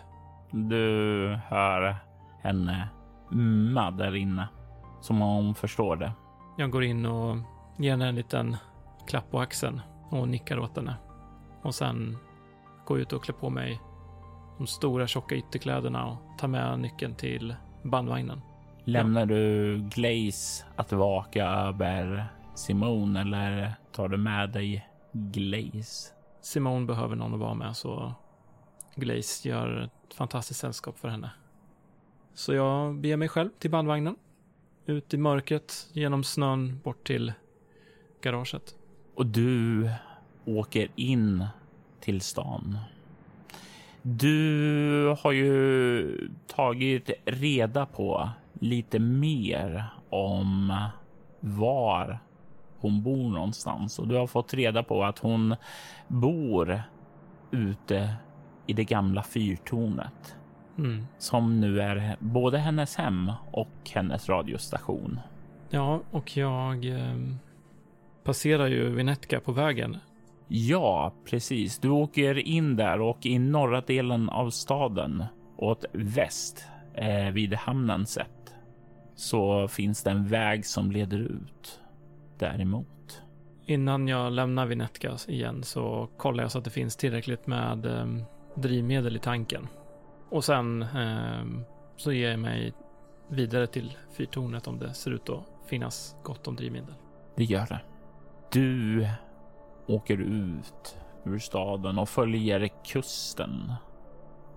Du 0.51 1.39
hör 1.47 1.95
henne 2.41 2.89
mma 3.31 3.91
där 3.91 4.15
inne. 4.15 4.47
Som 5.01 5.21
om 5.21 5.45
hon 5.45 5.55
förstår 5.55 5.95
det. 5.95 6.11
Jag 6.57 6.71
går 6.71 6.83
in 6.83 7.05
och 7.05 7.37
ger 7.77 7.91
henne 7.91 8.07
en 8.07 8.15
liten 8.15 8.57
klapp 9.07 9.31
på 9.31 9.39
axeln 9.39 9.81
och 10.11 10.27
nickar 10.27 10.59
åt 10.59 10.75
henne. 10.75 10.95
Och 11.61 11.75
sen 11.75 12.17
går 12.85 12.97
jag 12.97 13.01
ut 13.01 13.13
och 13.13 13.23
klär 13.23 13.35
på 13.35 13.49
mig 13.49 13.81
de 14.57 14.67
stora 14.67 15.07
tjocka 15.07 15.35
ytterkläderna 15.35 16.07
och 16.07 16.17
tar 16.37 16.47
med 16.47 16.79
nyckeln 16.79 17.15
till 17.15 17.55
bandvagnen. 17.83 18.41
Lämnar 18.83 19.25
du 19.25 19.77
Glaze 19.77 20.65
att 20.75 20.91
vaka 20.91 21.45
över 21.45 22.25
Simone 22.55 23.21
eller 23.21 23.73
tar 23.91 24.07
du 24.07 24.17
med 24.17 24.49
dig 24.49 24.89
Glaze? 25.11 26.13
Simone 26.41 26.85
behöver 26.85 27.15
någon 27.15 27.33
att 27.33 27.39
vara 27.39 27.53
med 27.53 27.77
så 27.77 28.13
Glaze 28.95 29.49
gör 29.49 29.81
ett 30.07 30.13
fantastiskt 30.13 30.59
sällskap 30.59 30.99
för 30.99 31.07
henne. 31.07 31.31
Så 32.33 32.53
jag 32.53 32.95
beger 32.95 33.17
mig 33.17 33.27
själv 33.27 33.49
till 33.59 33.71
bandvagnen. 33.71 34.15
Ut 34.85 35.13
i 35.13 35.17
mörkret, 35.17 35.89
genom 35.93 36.23
snön, 36.23 36.79
bort 36.83 37.07
till 37.07 37.33
garaget. 38.21 38.75
Och 39.15 39.25
du 39.25 39.89
åker 40.45 40.87
in 40.95 41.45
till 41.99 42.21
stan. 42.21 42.77
Du 44.01 45.15
har 45.21 45.31
ju 45.31 46.29
tagit 46.47 47.09
reda 47.25 47.85
på 47.85 48.29
lite 48.59 48.99
mer 48.99 49.85
om 50.09 50.73
var 51.39 52.19
hon 52.77 53.03
bor 53.03 53.29
någonstans 53.29 53.99
och 53.99 54.07
du 54.07 54.15
har 54.15 54.27
fått 54.27 54.53
reda 54.53 54.83
på 54.83 55.03
att 55.03 55.19
hon 55.19 55.55
bor 56.07 56.81
ute 57.51 58.15
i 58.67 58.73
det 58.73 58.83
gamla 58.83 59.23
fyrtornet 59.23 60.35
Mm. 60.77 61.07
som 61.17 61.59
nu 61.59 61.81
är 61.81 62.15
både 62.19 62.57
hennes 62.57 62.95
hem 62.95 63.31
och 63.51 63.89
hennes 63.93 64.29
radiostation. 64.29 65.19
Ja, 65.69 65.99
och 66.11 66.37
jag 66.37 66.85
eh, 66.85 67.15
passerar 68.23 68.67
ju 68.67 68.89
Vinetka 68.89 69.39
på 69.39 69.51
vägen. 69.51 69.97
Ja, 70.47 71.13
precis. 71.25 71.79
Du 71.79 71.89
åker 71.89 72.37
in 72.37 72.75
där 72.75 73.01
och 73.01 73.25
i 73.25 73.39
norra 73.39 73.81
delen 73.81 74.29
av 74.29 74.49
staden 74.49 75.23
åt 75.57 75.85
väst 75.93 76.65
eh, 76.93 77.29
vid 77.31 77.53
hamnen 77.53 78.05
sett 78.05 78.55
så 79.15 79.67
finns 79.67 80.03
det 80.03 80.11
en 80.11 80.27
väg 80.27 80.65
som 80.65 80.91
leder 80.91 81.19
ut 81.19 81.79
däremot. 82.39 83.21
Innan 83.65 84.07
jag 84.07 84.31
lämnar 84.31 84.65
Vinetka 84.65 85.17
igen 85.27 85.63
så 85.63 86.09
kollar 86.17 86.43
jag 86.43 86.51
så 86.51 86.57
att 86.57 86.63
det 86.63 86.69
finns 86.69 86.95
tillräckligt 86.95 87.47
med 87.47 87.85
eh, 87.85 88.05
drivmedel 88.55 89.15
i 89.15 89.19
tanken. 89.19 89.67
Och 90.29 90.43
sen 90.43 90.81
eh, 90.81 91.45
så 91.97 92.11
ger 92.11 92.29
jag 92.29 92.39
mig 92.39 92.73
vidare 93.27 93.67
till 93.67 93.97
fyrtornet 94.11 94.67
om 94.67 94.79
det 94.79 94.93
ser 94.93 95.11
ut 95.11 95.29
att 95.29 95.43
finnas 95.67 96.15
gott 96.23 96.47
om 96.47 96.55
drivmedel. 96.55 96.93
Det 97.35 97.43
gör 97.43 97.65
det. 97.69 97.81
Du 98.53 99.07
åker 99.87 100.17
ut 100.21 100.97
ur 101.25 101.39
staden 101.39 101.97
och 101.99 102.09
följer 102.09 102.69
kusten 102.85 103.73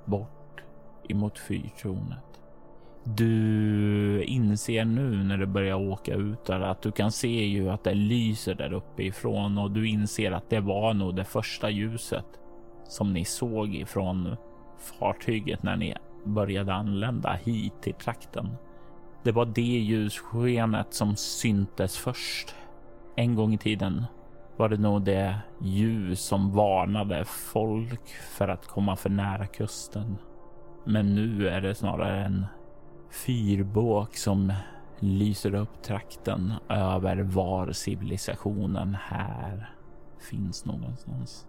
bort 0.04 0.62
emot 1.08 1.38
fyrtornet. 1.38 2.40
Du 3.04 4.22
inser 4.22 4.84
nu 4.84 5.24
när 5.24 5.36
du 5.36 5.46
börjar 5.46 5.90
åka 5.90 6.14
ut 6.14 6.44
där 6.44 6.60
att 6.60 6.82
du 6.82 6.92
kan 6.92 7.12
se 7.12 7.46
ju 7.46 7.70
att 7.70 7.84
det 7.84 7.94
lyser 7.94 8.54
där 8.54 8.72
uppe 8.72 9.02
ifrån 9.02 9.58
och 9.58 9.70
du 9.70 9.88
inser 9.88 10.32
att 10.32 10.50
det 10.50 10.60
var 10.60 10.94
nog 10.94 11.16
det 11.16 11.24
första 11.24 11.70
ljuset 11.70 12.26
som 12.88 13.12
ni 13.12 13.24
såg 13.24 13.74
ifrån 13.74 14.36
fartyget 14.98 15.62
när 15.62 15.76
ni 15.76 15.94
började 16.24 16.74
anlända 16.74 17.32
hit 17.32 17.82
till 17.82 17.94
trakten. 17.94 18.56
Det 19.22 19.32
var 19.32 19.46
det 19.46 19.62
ljusskenet 19.62 20.94
som 20.94 21.16
syntes 21.16 21.96
först. 21.96 22.54
En 23.16 23.34
gång 23.34 23.54
i 23.54 23.58
tiden 23.58 24.04
var 24.56 24.68
det 24.68 24.76
nog 24.76 25.02
det 25.02 25.38
ljus 25.60 26.20
som 26.20 26.52
varnade 26.52 27.24
folk 27.24 28.08
för 28.08 28.48
att 28.48 28.66
komma 28.66 28.96
för 28.96 29.10
nära 29.10 29.46
kusten. 29.46 30.16
Men 30.84 31.14
nu 31.14 31.48
är 31.48 31.60
det 31.60 31.74
snarare 31.74 32.24
en 32.24 32.46
fyrbåk 33.10 34.16
som 34.16 34.52
lyser 34.98 35.54
upp 35.54 35.82
trakten 35.82 36.52
över 36.68 37.16
var 37.16 37.72
civilisationen 37.72 38.96
här 39.02 39.70
finns 40.30 40.64
någonstans. 40.64 41.46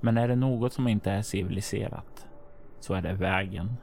Men 0.00 0.18
är 0.18 0.28
det 0.28 0.36
något 0.36 0.72
som 0.72 0.88
inte 0.88 1.10
är 1.10 1.22
civiliserat 1.22 2.26
så 2.80 2.94
är 2.94 3.02
det 3.02 3.12
vägen. 3.12 3.76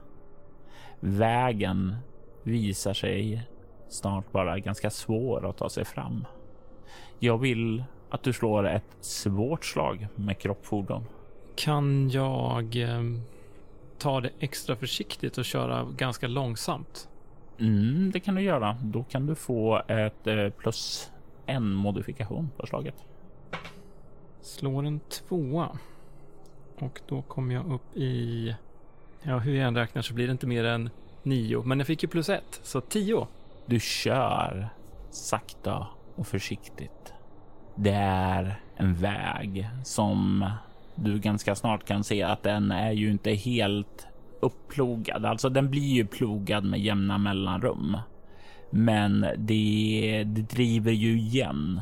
Vägen 1.00 1.96
visar 2.44 2.94
sig 2.94 3.48
snart 3.90 4.34
vara 4.34 4.60
ganska 4.60 4.90
svår 4.90 5.50
att 5.50 5.58
ta 5.58 5.70
sig 5.70 5.86
fram. 5.86 6.26
Jag 7.20 7.38
vill 7.38 7.84
att 8.10 8.24
du 8.24 8.34
slår 8.34 8.68
ett 8.68 8.98
svårt 9.02 9.66
slag 9.66 10.08
med 10.16 10.40
kroppfordon. 10.40 11.04
Kan 11.56 12.10
jag 12.10 12.76
eh, 12.76 13.02
ta 13.98 14.22
det 14.22 14.30
extra 14.40 14.76
försiktigt 14.76 15.38
och 15.38 15.46
köra 15.46 15.88
ganska 15.98 16.28
långsamt? 16.28 17.10
Mm, 17.60 18.12
det 18.12 18.20
kan 18.20 18.36
du 18.36 18.42
göra. 18.42 18.78
Då 18.84 19.04
kan 19.04 19.26
du 19.26 19.36
få 19.36 19.82
ett 19.88 20.28
eh, 20.28 20.50
plus 20.50 21.12
en 21.46 21.74
modifikation 21.74 22.50
på 22.58 22.68
slaget. 22.68 22.96
Slår 24.42 24.86
en 24.86 25.00
tvåa. 25.00 25.78
Och 26.80 27.02
då 27.08 27.22
kommer 27.22 27.56
jag 27.56 27.72
upp 27.72 27.98
i... 27.98 28.56
Ja, 29.24 29.38
hur 29.38 29.56
jag 29.56 29.68
än 29.68 29.76
räknar 29.76 30.02
så 30.02 30.14
blir 30.14 30.28
det 30.28 30.32
inte 30.32 30.48
mer 30.48 30.64
än 30.64 30.90
nio. 31.24 31.64
Men 31.64 31.80
jag 31.80 31.88
fick 31.88 32.04
ju 32.04 32.10
plus 32.10 32.30
ett, 32.30 32.60
så 32.64 32.82
tio. 32.82 33.28
Du 33.66 33.80
kör 33.80 34.70
sakta 35.10 35.88
och 36.18 36.28
försiktigt. 36.28 37.14
Det 37.76 37.94
är 37.94 38.60
en 38.76 38.94
väg 38.94 39.70
som 39.84 40.50
du 40.96 41.20
ganska 41.20 41.56
snart 41.56 41.86
kan 41.86 42.04
se 42.04 42.24
att 42.24 42.44
den 42.44 42.72
är 42.72 42.92
ju 42.92 43.12
inte 43.12 43.32
helt 43.32 44.08
upplogad. 44.40 45.26
Alltså 45.26 45.50
den 45.50 45.70
blir 45.70 45.94
ju 45.94 46.06
plogad 46.06 46.64
med 46.64 46.80
jämna 46.80 47.18
mellanrum. 47.18 47.98
Men 48.70 49.26
det, 49.38 50.24
det 50.26 50.42
driver 50.42 50.92
ju 50.92 51.20
igen 51.20 51.82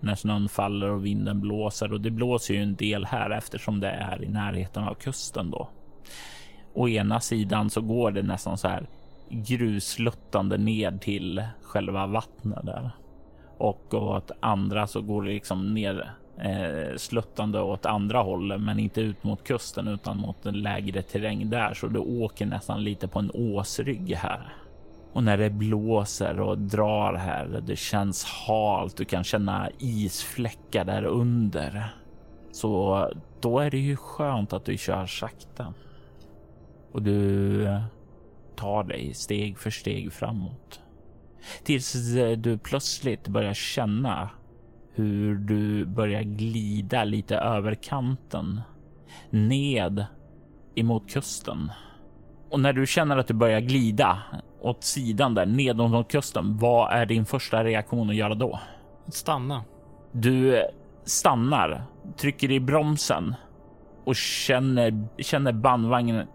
när 0.00 0.14
snön 0.14 0.48
faller 0.48 0.90
och 0.90 1.06
vinden 1.06 1.40
blåser 1.40 1.92
och 1.92 2.00
det 2.00 2.10
blåser 2.10 2.54
ju 2.54 2.62
en 2.62 2.76
del 2.76 3.04
här 3.04 3.30
eftersom 3.30 3.80
det 3.80 3.90
är 3.90 4.24
i 4.24 4.28
närheten 4.28 4.84
av 4.84 4.94
kusten 4.94 5.50
då. 5.50 5.68
Å 6.74 6.88
ena 6.88 7.20
sidan 7.20 7.70
så 7.70 7.80
går 7.80 8.10
det 8.10 8.22
nästan 8.22 8.58
så 8.58 8.68
här 8.68 8.86
grusluttande 9.28 10.58
ned 10.58 11.00
till 11.00 11.44
själva 11.62 12.06
vattnet 12.06 12.66
där 12.66 12.90
och 13.58 13.94
åt 13.94 14.30
andra 14.40 14.86
så 14.86 15.00
går 15.00 15.22
det 15.22 15.30
liksom 15.30 15.74
ner 15.74 16.10
eh, 16.38 16.96
sluttande 16.96 17.60
åt 17.60 17.86
andra 17.86 18.18
hållet, 18.18 18.60
men 18.60 18.78
inte 18.78 19.00
ut 19.00 19.24
mot 19.24 19.44
kusten 19.44 19.88
utan 19.88 20.18
mot 20.18 20.46
en 20.46 20.60
lägre 20.62 21.02
terräng 21.02 21.50
där, 21.50 21.74
så 21.74 21.86
du 21.86 21.98
åker 21.98 22.46
nästan 22.46 22.84
lite 22.84 23.08
på 23.08 23.18
en 23.18 23.30
åsrygg 23.34 24.14
här. 24.14 24.52
Och 25.12 25.22
när 25.22 25.36
det 25.36 25.50
blåser 25.50 26.40
och 26.40 26.58
drar 26.58 27.14
här, 27.14 27.62
det 27.66 27.76
känns 27.76 28.24
halt. 28.24 28.96
Du 28.96 29.04
kan 29.04 29.24
känna 29.24 29.68
isfläckar 29.78 30.84
där 30.84 31.04
under. 31.04 31.94
Så 32.52 33.08
då 33.40 33.58
är 33.58 33.70
det 33.70 33.78
ju 33.78 33.96
skönt 33.96 34.52
att 34.52 34.64
du 34.64 34.78
kör 34.78 35.06
sakta. 35.06 35.74
Och 36.92 37.02
du 37.02 37.62
eh, 37.66 37.82
tar 38.56 38.84
dig 38.84 39.14
steg 39.14 39.58
för 39.58 39.70
steg 39.70 40.12
framåt. 40.12 40.80
Tills 41.64 41.92
du 42.36 42.58
plötsligt 42.58 43.28
börjar 43.28 43.54
känna 43.54 44.30
hur 44.94 45.34
du 45.34 45.84
börjar 45.84 46.22
glida 46.22 47.04
lite 47.04 47.36
över 47.36 47.74
kanten 47.74 48.60
ned 49.30 50.06
emot 50.74 51.10
kusten. 51.10 51.72
Och 52.50 52.60
när 52.60 52.72
du 52.72 52.86
känner 52.86 53.16
att 53.16 53.26
du 53.26 53.34
börjar 53.34 53.60
glida 53.60 54.22
åt 54.60 54.84
sidan 54.84 55.34
där 55.34 55.46
nedåt 55.46 55.90
mot 55.90 56.10
kusten, 56.10 56.56
vad 56.56 56.92
är 56.92 57.06
din 57.06 57.24
första 57.24 57.64
reaktion 57.64 58.10
att 58.10 58.16
göra 58.16 58.34
då? 58.34 58.60
Stanna. 59.08 59.64
Du 60.12 60.62
stannar, 61.04 61.84
trycker 62.16 62.50
i 62.50 62.60
bromsen 62.60 63.34
och 64.04 64.16
känner, 64.16 65.08
känner 65.18 65.52
bandvagnen 65.52 66.26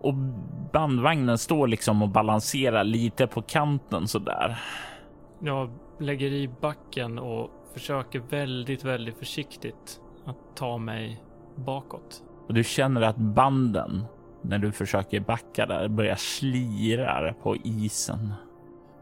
och 0.00 0.14
bandvagnen 0.72 1.38
står 1.38 1.66
liksom 1.66 2.02
och 2.02 2.08
balanserar 2.08 2.84
lite 2.84 3.26
på 3.26 3.42
kanten 3.42 4.08
så 4.08 4.18
där. 4.18 4.58
Jag 5.38 5.70
lägger 5.98 6.32
i 6.32 6.48
backen 6.60 7.18
och 7.18 7.50
försöker 7.74 8.18
väldigt, 8.20 8.84
väldigt 8.84 9.18
försiktigt 9.18 10.00
att 10.24 10.56
ta 10.56 10.78
mig 10.78 11.22
bakåt. 11.54 12.22
Och 12.48 12.54
du 12.54 12.64
känner 12.64 13.00
att 13.00 13.16
banden 13.16 14.04
när 14.42 14.58
du 14.58 14.72
försöker 14.72 15.20
backa 15.20 15.66
där 15.66 15.88
börjar 15.88 16.16
slira 16.16 17.34
på 17.42 17.56
isen 17.56 18.32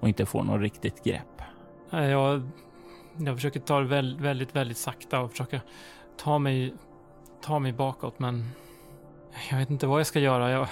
och 0.01 0.09
inte 0.09 0.27
får 0.27 0.43
något 0.43 0.61
riktigt 0.61 1.05
grepp. 1.05 1.43
Jag, 1.91 2.43
jag 3.17 3.37
försöker 3.37 3.61
ta 3.61 3.81
det 3.81 3.87
väldigt, 3.87 4.21
väldigt, 4.21 4.57
väldigt 4.57 4.77
sakta 4.77 5.21
och 5.21 5.31
försöka 5.31 5.61
ta 6.17 6.39
mig, 6.39 6.75
ta 7.43 7.59
mig 7.59 7.73
bakåt, 7.73 8.19
men 8.19 8.45
jag 9.51 9.59
vet 9.59 9.71
inte 9.71 9.87
vad 9.87 10.01
jag 10.01 10.07
ska 10.07 10.19
göra. 10.19 10.51
Jag, 10.51 10.69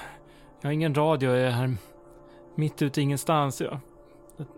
jag 0.60 0.68
har 0.68 0.72
ingen 0.72 0.94
radio, 0.94 1.30
jag 1.30 1.40
är 1.40 1.50
här 1.50 1.74
mitt 2.54 2.82
ute 2.82 3.00
ingenstans. 3.02 3.60
Jag, 3.60 3.78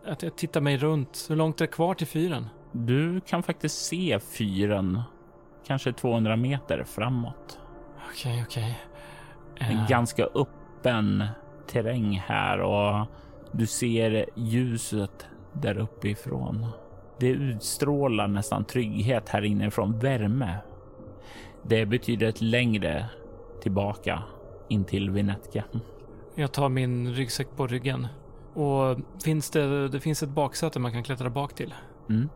att 0.05 0.23
jag 0.23 0.37
tittar 0.37 0.61
mig 0.61 0.77
runt. 0.77 1.27
Hur 1.29 1.37
långt 1.37 1.61
är 1.61 1.67
det 1.67 1.73
kvar 1.73 1.95
till 1.95 2.07
fyren? 2.07 2.49
Du 2.73 3.21
kan 3.21 3.43
faktiskt 3.43 3.87
se 3.87 4.19
fyren 4.21 5.03
kanske 5.67 5.93
200 5.93 6.37
meter 6.37 6.85
framåt. 6.85 7.59
Okej, 8.11 8.33
okay, 8.33 8.43
okej. 8.43 8.79
Okay. 9.55 9.69
En 9.69 9.79
uh... 9.79 9.89
ganska 9.89 10.25
öppen 10.25 11.25
terräng 11.67 12.23
här 12.27 12.61
och 12.61 13.07
du 13.53 13.67
ser 13.67 14.27
ljuset 14.35 15.27
där 15.53 15.79
uppifrån. 15.79 16.67
Det 17.19 17.29
utstrålar 17.29 18.29
nästan 18.29 18.65
trygghet 18.65 19.29
här 19.29 19.45
inifrån, 19.45 19.99
värme. 19.99 20.57
Det 21.63 21.87
betyder 21.87 22.27
ett 22.27 22.41
längre 22.41 23.09
tillbaka 23.65 24.23
in 24.69 24.85
till 24.85 25.11
Vinetka. 25.11 25.65
Jag 26.35 26.53
tar 26.53 26.69
min 26.69 27.15
ryggsäck 27.15 27.49
på 27.57 27.67
ryggen. 27.67 28.07
Och 28.55 28.99
finns 29.25 29.51
det, 29.51 29.89
det 29.89 30.01
finns 30.01 30.23
ett 30.23 30.29
baksäte 30.29 30.79
man 30.79 30.93
kan 30.93 31.03
klättra 31.03 31.31
bak 31.31 31.55
till. 31.55 31.75
Mm. 32.09 32.29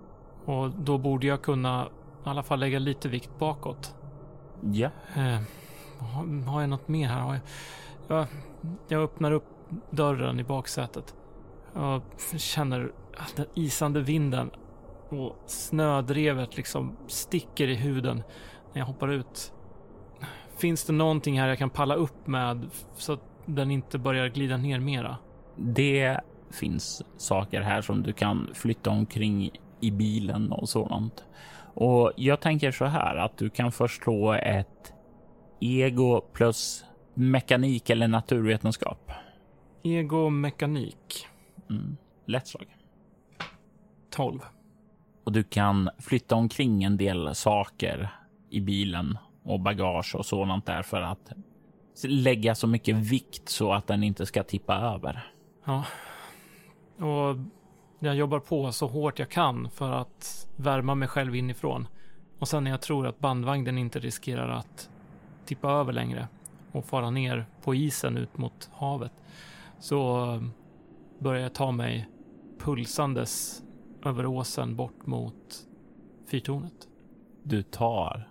Och 0.45 0.71
då 0.71 0.99
borde 0.99 1.27
jag 1.27 1.43
kunna 1.43 1.89
i 2.27 2.29
alla 2.29 2.43
fall 2.43 2.61
lägga 2.61 2.79
lite 2.79 3.09
vikt 3.09 3.31
bakåt. 3.39 3.95
Ja. 4.73 4.91
Eh, 5.17 5.41
har, 5.99 6.45
har, 6.45 6.61
jag 6.61 6.71
något 6.71 6.89
mer 6.89 7.09
här? 7.09 7.19
Jag, 7.19 7.41
jag, 8.19 8.27
jag 8.89 9.03
öppnar 9.03 9.33
upp 9.33 9.45
dörren 9.91 10.41
i 10.41 10.45
baksätet. 10.45 11.15
Jag 11.75 12.03
känner 12.37 12.93
den 13.37 13.47
isande 13.55 14.01
vinden 14.01 14.51
och 15.09 15.37
snödrevet 15.47 16.57
liksom 16.57 16.97
sticker 17.07 17.69
i 17.69 17.75
huden 17.75 18.23
när 18.73 18.81
jag 18.81 18.87
hoppar 18.87 19.09
ut. 19.09 19.53
Finns 20.59 20.85
det 20.85 20.93
någonting 20.93 21.41
här 21.41 21.49
jag 21.49 21.59
kan 21.59 21.71
palla 21.71 21.95
upp 21.95 22.27
med 22.27 22.71
så 22.97 23.13
att 23.13 23.23
den 23.47 23.71
inte 23.71 23.99
börjar 23.99 24.29
glida 24.29 24.57
ner 24.57 24.81
mera? 24.81 25.17
Det 25.57 26.21
finns 26.51 27.03
saker 27.17 27.61
här 27.61 27.83
som 27.83 28.03
du 28.03 28.13
kan 28.13 28.51
flytta 28.55 28.91
omkring 28.91 29.51
i 29.81 29.91
bilen 29.91 30.53
och 30.53 30.69
sådant. 30.69 31.25
Och 31.75 32.13
jag 32.17 32.41
tänker 32.41 32.71
så 32.71 32.85
här 32.85 33.17
att 33.17 33.39
du 33.39 33.51
kan 33.51 33.73
förstå 33.73 34.33
ett 34.33 34.93
ego 35.61 36.21
plus 36.33 36.85
mekanik 37.15 37.91
eller 37.91 38.09
naturvetenskap. 38.09 39.11
Ego 39.83 40.31
mekanik. 40.31 41.27
Mm. 41.71 41.97
Lätt 42.27 42.47
slag. 42.47 42.67
12. 44.11 44.41
Och 45.25 45.33
du 45.33 45.45
kan 45.45 45.91
flytta 45.99 46.35
omkring 46.35 46.85
en 46.85 46.97
del 46.97 47.35
saker 47.35 48.09
i 48.51 48.61
bilen 48.61 49.19
och 49.49 49.61
bagage 49.61 50.15
och 50.15 50.27
sådant 50.27 50.67
där 50.67 50.83
för 50.83 51.01
att 51.01 51.33
lägga 52.05 52.55
så 52.55 52.67
mycket 52.67 52.97
vikt 52.97 53.49
så 53.49 53.73
att 53.73 53.87
den 53.87 54.03
inte 54.03 54.27
ska 54.27 54.43
tippa 54.43 54.75
över. 54.75 55.33
Ja, 55.65 55.85
och 56.97 57.37
jag 57.99 58.15
jobbar 58.15 58.41
på 58.41 58.73
så 58.73 58.87
hårt 58.87 59.19
jag 59.19 59.29
kan 59.29 59.71
för 59.71 59.93
att 59.93 60.49
värma 60.57 60.95
mig 60.95 61.09
själv 61.09 61.37
inifrån. 61.37 61.89
Och 62.39 62.49
sen 62.49 62.65
när 62.65 62.71
jag 62.71 62.81
tror 62.81 63.07
att 63.07 63.19
bandvagnen 63.19 63.79
inte 63.79 63.99
riskerar 63.99 64.49
att 64.49 64.91
tippa 65.45 65.71
över 65.71 65.93
längre 65.93 66.29
och 66.73 66.85
fara 66.85 67.11
ner 67.11 67.47
på 67.63 67.75
isen 67.75 68.17
ut 68.17 68.39
mot 68.39 68.71
havet 68.73 69.13
så 69.79 70.27
börjar 71.19 71.43
jag 71.43 71.55
ta 71.55 71.73
mig 71.73 72.09
pulsandes 72.59 73.63
över 74.05 74.27
åsen 74.27 74.77
bort 74.77 75.07
mot 75.07 75.67
fyrtornet. 76.27 76.89
Du 77.43 77.63
tar 77.63 78.29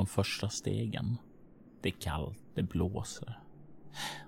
de 0.00 0.06
första 0.06 0.48
stegen. 0.48 1.18
Det 1.82 1.88
är 1.88 2.00
kallt, 2.00 2.38
det 2.54 2.62
blåser. 2.62 3.38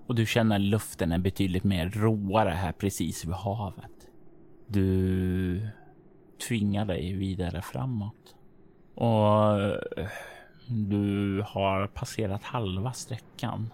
Och 0.06 0.14
du 0.14 0.26
känner 0.26 0.58
luften 0.58 1.12
är 1.12 1.18
betydligt 1.18 1.64
mer 1.64 1.90
råare 1.90 2.50
här 2.50 2.72
precis 2.72 3.24
vid 3.24 3.34
havet. 3.34 4.08
Du 4.66 5.68
tvingar 6.48 6.84
dig 6.84 7.12
vidare 7.12 7.62
framåt. 7.62 8.34
Och 8.94 9.60
eh, 9.98 10.08
du 10.68 11.42
har 11.46 11.86
passerat 11.86 12.42
halva 12.42 12.92
sträckan 12.92 13.72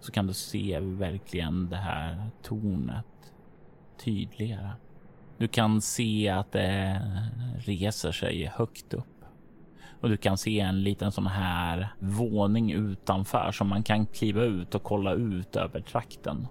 så 0.00 0.12
kan 0.12 0.26
du 0.26 0.32
se 0.32 0.80
verkligen 0.80 1.70
det 1.70 1.76
här 1.76 2.30
tornet 2.42 3.32
tydligare. 4.04 4.70
Du 5.38 5.48
kan 5.48 5.80
se 5.80 6.28
att 6.28 6.52
det 6.52 7.00
reser 7.58 8.12
sig 8.12 8.46
högt 8.46 8.94
upp 8.94 9.13
och 10.04 10.10
du 10.10 10.16
kan 10.16 10.38
se 10.38 10.60
en 10.60 10.82
liten 10.82 11.12
sån 11.12 11.26
här 11.26 11.88
våning 11.98 12.72
utanför 12.72 13.50
som 13.52 13.68
man 13.68 13.82
kan 13.82 14.06
kliva 14.06 14.42
ut 14.42 14.74
och 14.74 14.82
kolla 14.82 15.12
ut 15.12 15.56
över 15.56 15.80
trakten. 15.80 16.46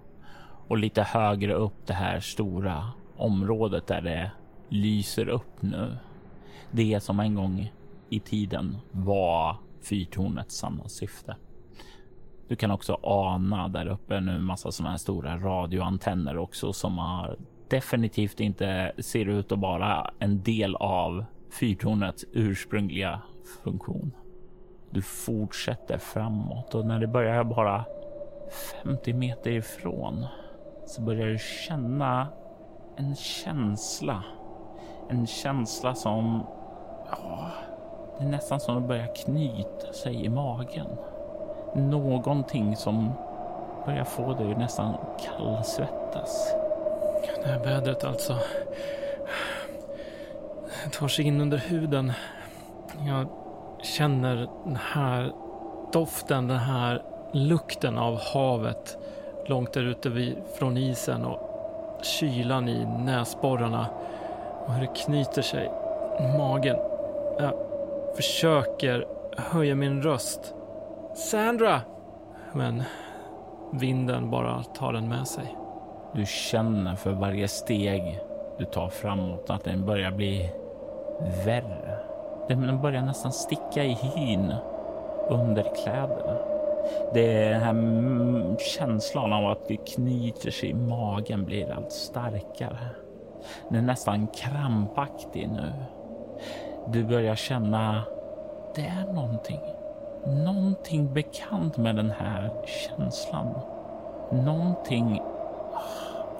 Och 0.68 0.78
lite 0.78 1.02
högre 1.02 1.54
upp 1.54 1.86
det 1.86 1.94
här 1.94 2.20
stora 2.20 2.90
området 3.16 3.86
där 3.86 4.00
det 4.00 4.30
lyser 4.68 5.28
upp 5.28 5.62
nu. 5.62 5.96
Det 6.70 7.02
som 7.02 7.20
en 7.20 7.34
gång 7.34 7.72
i 8.10 8.20
tiden 8.20 8.76
var 8.90 9.56
fyrtornets 9.82 10.56
sanna 10.56 10.88
syfte. 10.88 11.36
Du 12.48 12.56
kan 12.56 12.70
också 12.70 12.98
ana 13.02 13.68
där 13.68 13.86
uppe 13.86 14.20
nu 14.20 14.38
massa 14.38 14.72
sådana 14.72 14.90
här 14.90 14.98
stora 14.98 15.36
radioantenner 15.36 16.38
också 16.38 16.72
som 16.72 16.98
har 16.98 17.36
definitivt 17.68 18.40
inte 18.40 18.92
ser 18.98 19.28
ut 19.28 19.52
att 19.52 19.58
vara 19.58 20.10
en 20.18 20.42
del 20.42 20.76
av 20.76 21.24
fyrtornets 21.50 22.24
ursprungliga 22.32 23.22
funktion. 23.64 24.12
Du 24.90 25.02
fortsätter 25.02 25.98
framåt 25.98 26.74
och 26.74 26.86
när 26.86 26.98
det 26.98 27.06
börjar 27.06 27.44
bara 27.44 27.84
50 28.82 29.12
meter 29.12 29.50
ifrån 29.50 30.26
så 30.86 31.02
börjar 31.02 31.26
du 31.26 31.38
känna 31.38 32.28
en 32.96 33.16
känsla. 33.16 34.22
En 35.08 35.26
känsla 35.26 35.94
som... 35.94 36.46
Ja, 37.10 37.50
det 38.18 38.24
är 38.24 38.28
nästan 38.28 38.60
som 38.60 38.76
att 38.76 38.88
börja 38.88 39.06
knyta 39.06 39.92
sig 39.92 40.24
i 40.24 40.28
magen. 40.28 40.86
Någonting 41.74 42.76
som 42.76 43.12
börjar 43.86 44.04
få 44.04 44.34
dig 44.34 44.54
nästan 44.54 44.96
kallsvettas. 45.24 46.54
Det 47.42 47.48
här 47.48 47.64
vädret 47.64 48.04
alltså. 48.04 48.38
Det 50.84 50.90
tar 50.90 51.08
sig 51.08 51.24
in 51.24 51.40
under 51.40 51.58
huden. 51.58 52.12
Jag 53.06 53.26
känner 53.82 54.48
den 54.64 54.78
här 54.92 55.32
doften, 55.92 56.48
den 56.48 56.58
här 56.58 57.02
lukten 57.32 57.98
av 57.98 58.20
havet 58.34 58.98
långt 59.46 59.72
där 59.72 59.82
ute 59.82 60.34
från 60.58 60.76
isen 60.76 61.24
och 61.24 61.40
kylan 62.02 62.68
i 62.68 62.86
näsborrarna 62.98 63.86
och 64.66 64.72
hur 64.72 64.80
det 64.80 64.94
knyter 64.94 65.42
sig 65.42 65.70
i 66.20 66.38
magen. 66.38 66.76
Jag 67.38 67.54
försöker 68.16 69.06
höja 69.36 69.74
min 69.74 70.02
röst. 70.02 70.54
Sandra! 71.14 71.80
Men 72.52 72.82
vinden 73.72 74.30
bara 74.30 74.62
tar 74.62 74.92
den 74.92 75.08
med 75.08 75.28
sig. 75.28 75.56
Du 76.12 76.26
känner 76.26 76.96
för 76.96 77.10
varje 77.10 77.48
steg 77.48 78.20
du 78.58 78.64
tar 78.64 78.88
framåt 78.88 79.50
att 79.50 79.64
den 79.64 79.86
börjar 79.86 80.10
bli 80.10 80.50
värre. 81.44 81.83
Den 82.48 82.80
börjar 82.82 83.02
nästan 83.02 83.32
sticka 83.32 83.84
i 83.84 83.92
hyn 83.92 84.54
under 85.28 85.74
kläderna. 85.82 86.36
Det 87.14 87.42
är 87.42 87.50
den 87.50 87.60
här 87.60 88.56
känslan 88.58 89.32
av 89.32 89.46
att 89.46 89.68
det 89.68 89.76
knyter 89.76 90.50
sig 90.50 90.68
i 90.68 90.74
magen 90.74 91.44
blir 91.44 91.72
allt 91.72 91.92
starkare. 91.92 92.88
Den 93.68 93.78
är 93.78 93.86
nästan 93.86 94.26
krampaktig 94.26 95.48
nu. 95.48 95.72
Du 96.86 97.04
börjar 97.04 97.34
känna 97.34 98.02
det 98.74 98.82
är 98.82 99.12
någonting. 99.12 99.60
Någonting 100.26 101.14
bekant 101.14 101.76
med 101.76 101.96
den 101.96 102.10
här 102.10 102.50
känslan. 102.66 103.54
Någonting. 104.30 105.20
Ah, 105.74 105.80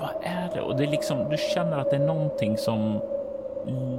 vad 0.00 0.10
är 0.22 0.50
det? 0.54 0.60
Och 0.60 0.76
det 0.76 0.84
är 0.84 0.88
liksom, 0.88 1.28
du 1.30 1.36
känner 1.36 1.78
att 1.78 1.90
det 1.90 1.96
är 1.96 2.06
någonting 2.06 2.58
som 2.58 3.00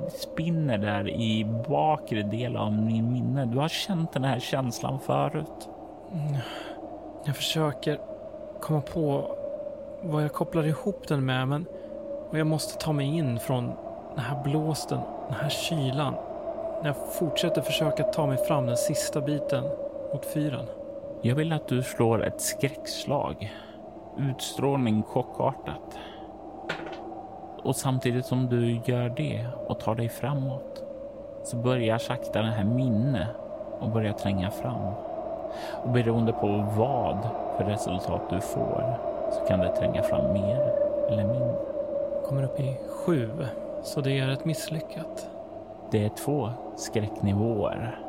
spinner 0.10 0.78
där 0.78 1.10
i 1.10 1.46
bakre 1.70 2.24
del 2.24 2.58
av 2.58 2.74
min 2.74 3.14
minne. 3.14 3.46
Du 3.46 3.58
har 3.58 3.68
känt 3.68 4.14
den 4.14 4.24
här 4.24 4.40
känslan 4.40 5.00
förut. 5.00 5.70
Mm. 6.12 6.38
Jag 7.26 7.36
försöker 7.36 8.00
komma 8.62 8.82
på 8.82 9.36
vad 10.02 10.24
jag 10.24 10.34
kopplar 10.34 10.64
ihop 10.64 11.08
den 11.08 11.26
med, 11.26 11.48
men 11.48 11.66
jag 12.32 12.48
måste 12.48 12.86
ta 12.86 12.94
mig 12.94 13.18
in 13.18 13.40
från 13.40 13.72
den 14.16 14.24
här 14.24 14.44
blåsten, 14.44 15.00
den 15.28 15.38
här 15.38 15.50
kylan. 15.50 16.14
Jag 16.84 16.96
fortsätter 17.14 17.62
försöka 17.62 18.04
ta 18.04 18.28
mig 18.28 18.38
fram 18.38 18.66
den 18.66 18.78
sista 18.78 19.22
biten 19.22 19.64
mot 20.14 20.26
fyren. 20.26 20.66
Jag 21.22 21.36
vill 21.36 21.54
att 21.54 21.68
du 21.68 21.84
slår 21.84 22.24
ett 22.24 22.42
skräckslag. 22.42 23.54
Utstrålning 24.18 25.04
chockartat. 25.04 25.98
Och 27.66 27.76
samtidigt 27.76 28.26
som 28.26 28.48
du 28.50 28.80
gör 28.86 29.10
det 29.10 29.46
och 29.68 29.80
tar 29.80 29.96
dig 29.96 30.10
framåt 30.10 30.84
så 31.44 31.58
börjar 31.58 31.98
sakta 31.98 32.42
det 32.42 32.48
här 32.48 32.64
minne 32.64 33.28
och 33.80 33.90
börjar 33.90 34.14
tränga 34.14 34.52
fram. 34.52 34.94
Och 35.84 35.90
beroende 35.90 36.34
på 36.34 36.48
vad 36.78 37.18
för 37.58 37.64
resultat 37.64 38.22
du 38.30 38.42
får 38.42 39.00
så 39.32 39.46
kan 39.48 39.60
det 39.60 39.76
tränga 39.76 40.04
fram 40.04 40.34
mer 40.34 40.74
eller 41.10 41.24
mindre. 41.24 41.56
Kommer 42.26 42.44
upp 42.44 42.60
i 42.60 42.78
sju, 42.90 43.30
så 43.84 44.02
det 44.02 44.20
är 44.20 44.30
ett 44.30 44.46
misslyckat. 44.46 45.30
Det 45.92 46.06
är 46.06 46.10
två 46.10 46.50
skräcknivåer. 46.76 48.00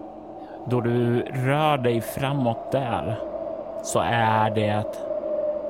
Då 0.67 0.81
du 0.81 1.23
rör 1.23 1.79
dig 1.79 2.01
framåt 2.01 2.73
där 2.73 3.19
så 3.83 3.99
är 4.05 4.51
det 4.51 4.85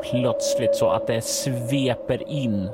plötsligt 0.03 0.75
så 0.75 0.89
att 0.89 1.07
det 1.07 1.25
sveper 1.25 2.29
in 2.29 2.71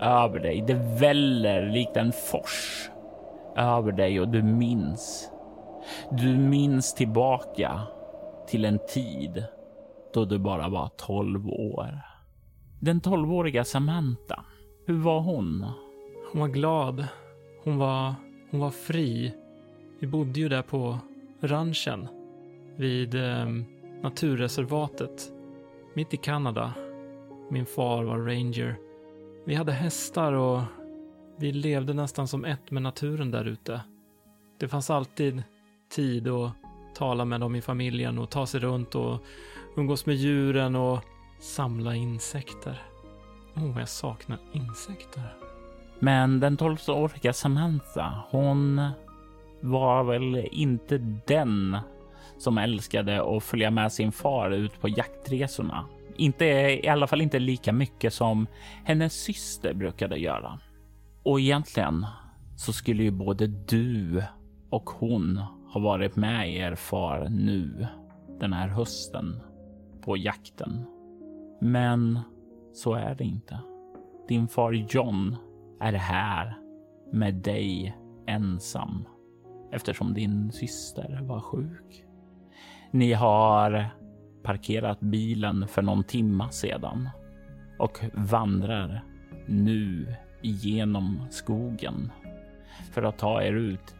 över 0.00 0.40
dig. 0.40 0.64
Det 0.66 0.98
väller 1.00 1.70
likt 1.70 1.96
en 1.96 2.12
fors 2.12 2.90
över 3.56 3.92
dig 3.92 4.20
och 4.20 4.28
du 4.28 4.42
minns. 4.42 5.30
Du 6.10 6.36
minns 6.38 6.94
tillbaka 6.94 7.80
till 8.46 8.64
en 8.64 8.78
tid 8.88 9.44
då 10.14 10.24
du 10.24 10.38
bara 10.38 10.68
var 10.68 10.90
12 10.96 11.48
år. 11.48 12.00
Den 12.80 13.00
12-åriga 13.00 13.64
Samantha, 13.64 14.44
hur 14.86 14.98
var 14.98 15.20
hon? 15.20 15.66
Hon 16.32 16.40
var 16.40 16.48
glad. 16.48 17.06
Hon 17.64 17.78
var, 17.78 18.14
hon 18.50 18.60
var 18.60 18.70
fri. 18.70 19.34
Vi 20.00 20.06
bodde 20.06 20.40
ju 20.40 20.48
där 20.48 20.62
på 20.62 20.98
ranchen 21.40 22.08
vid 22.76 23.14
eh, 23.14 23.46
naturreservatet 24.02 25.32
mitt 25.94 26.14
i 26.14 26.16
Kanada. 26.16 26.74
Min 27.50 27.66
far 27.66 28.04
var 28.04 28.18
ranger 28.18 28.76
vi 29.44 29.54
hade 29.54 29.72
hästar 29.72 30.32
och 30.32 30.62
vi 31.36 31.52
levde 31.52 31.94
nästan 31.94 32.28
som 32.28 32.44
ett 32.44 32.70
med 32.70 32.82
naturen 32.82 33.30
där 33.30 33.44
ute. 33.44 33.80
Det 34.58 34.68
fanns 34.68 34.90
alltid 34.90 35.42
tid 35.90 36.28
att 36.28 36.52
tala 36.94 37.24
med 37.24 37.40
dem 37.40 37.54
i 37.54 37.62
familjen 37.62 38.18
och 38.18 38.30
ta 38.30 38.46
sig 38.46 38.60
runt 38.60 38.94
och 38.94 39.24
umgås 39.76 40.06
med 40.06 40.16
djuren 40.16 40.76
och 40.76 41.00
samla 41.40 41.94
insekter. 41.94 42.82
Åh, 43.56 43.64
oh, 43.64 43.78
jag 43.78 43.88
saknar 43.88 44.38
insekter. 44.52 45.36
Men 45.98 46.40
den 46.40 46.56
tolvåriga 46.56 47.32
Samantha, 47.32 48.22
hon 48.30 48.88
var 49.60 50.04
väl 50.04 50.48
inte 50.52 50.98
den 51.26 51.78
som 52.38 52.58
älskade 52.58 53.36
att 53.36 53.42
följa 53.42 53.70
med 53.70 53.92
sin 53.92 54.12
far 54.12 54.50
ut 54.50 54.80
på 54.80 54.88
jaktresorna. 54.88 55.84
Inte 56.16 56.44
i 56.84 56.88
alla 56.88 57.06
fall 57.06 57.20
inte 57.20 57.38
lika 57.38 57.72
mycket 57.72 58.12
som 58.12 58.46
hennes 58.84 59.12
syster 59.12 59.74
brukade 59.74 60.16
göra. 60.16 60.60
Och 61.22 61.40
egentligen 61.40 62.06
så 62.56 62.72
skulle 62.72 63.02
ju 63.02 63.10
både 63.10 63.46
du 63.46 64.22
och 64.70 64.90
hon 64.90 65.36
ha 65.72 65.80
varit 65.80 66.16
med 66.16 66.54
er 66.54 66.74
far 66.74 67.28
nu 67.30 67.86
den 68.40 68.52
här 68.52 68.68
hösten 68.68 69.40
på 70.00 70.16
jakten. 70.16 70.84
Men 71.60 72.20
så 72.72 72.94
är 72.94 73.14
det 73.14 73.24
inte. 73.24 73.58
Din 74.28 74.48
far 74.48 74.72
John 74.72 75.36
är 75.80 75.92
här 75.92 76.58
med 77.12 77.34
dig 77.34 77.96
ensam 78.26 79.04
eftersom 79.72 80.14
din 80.14 80.52
syster 80.52 81.20
var 81.22 81.40
sjuk. 81.40 82.04
Ni 82.90 83.12
har 83.12 83.90
parkerat 84.44 85.00
bilen 85.00 85.68
för 85.68 85.82
någon 85.82 86.04
timma 86.04 86.50
sedan 86.50 87.08
och 87.78 88.00
vandrar 88.12 89.04
nu 89.46 90.14
igenom 90.42 91.26
skogen 91.30 92.12
för 92.92 93.02
att 93.02 93.18
ta 93.18 93.42
er 93.42 93.52
ut 93.52 93.94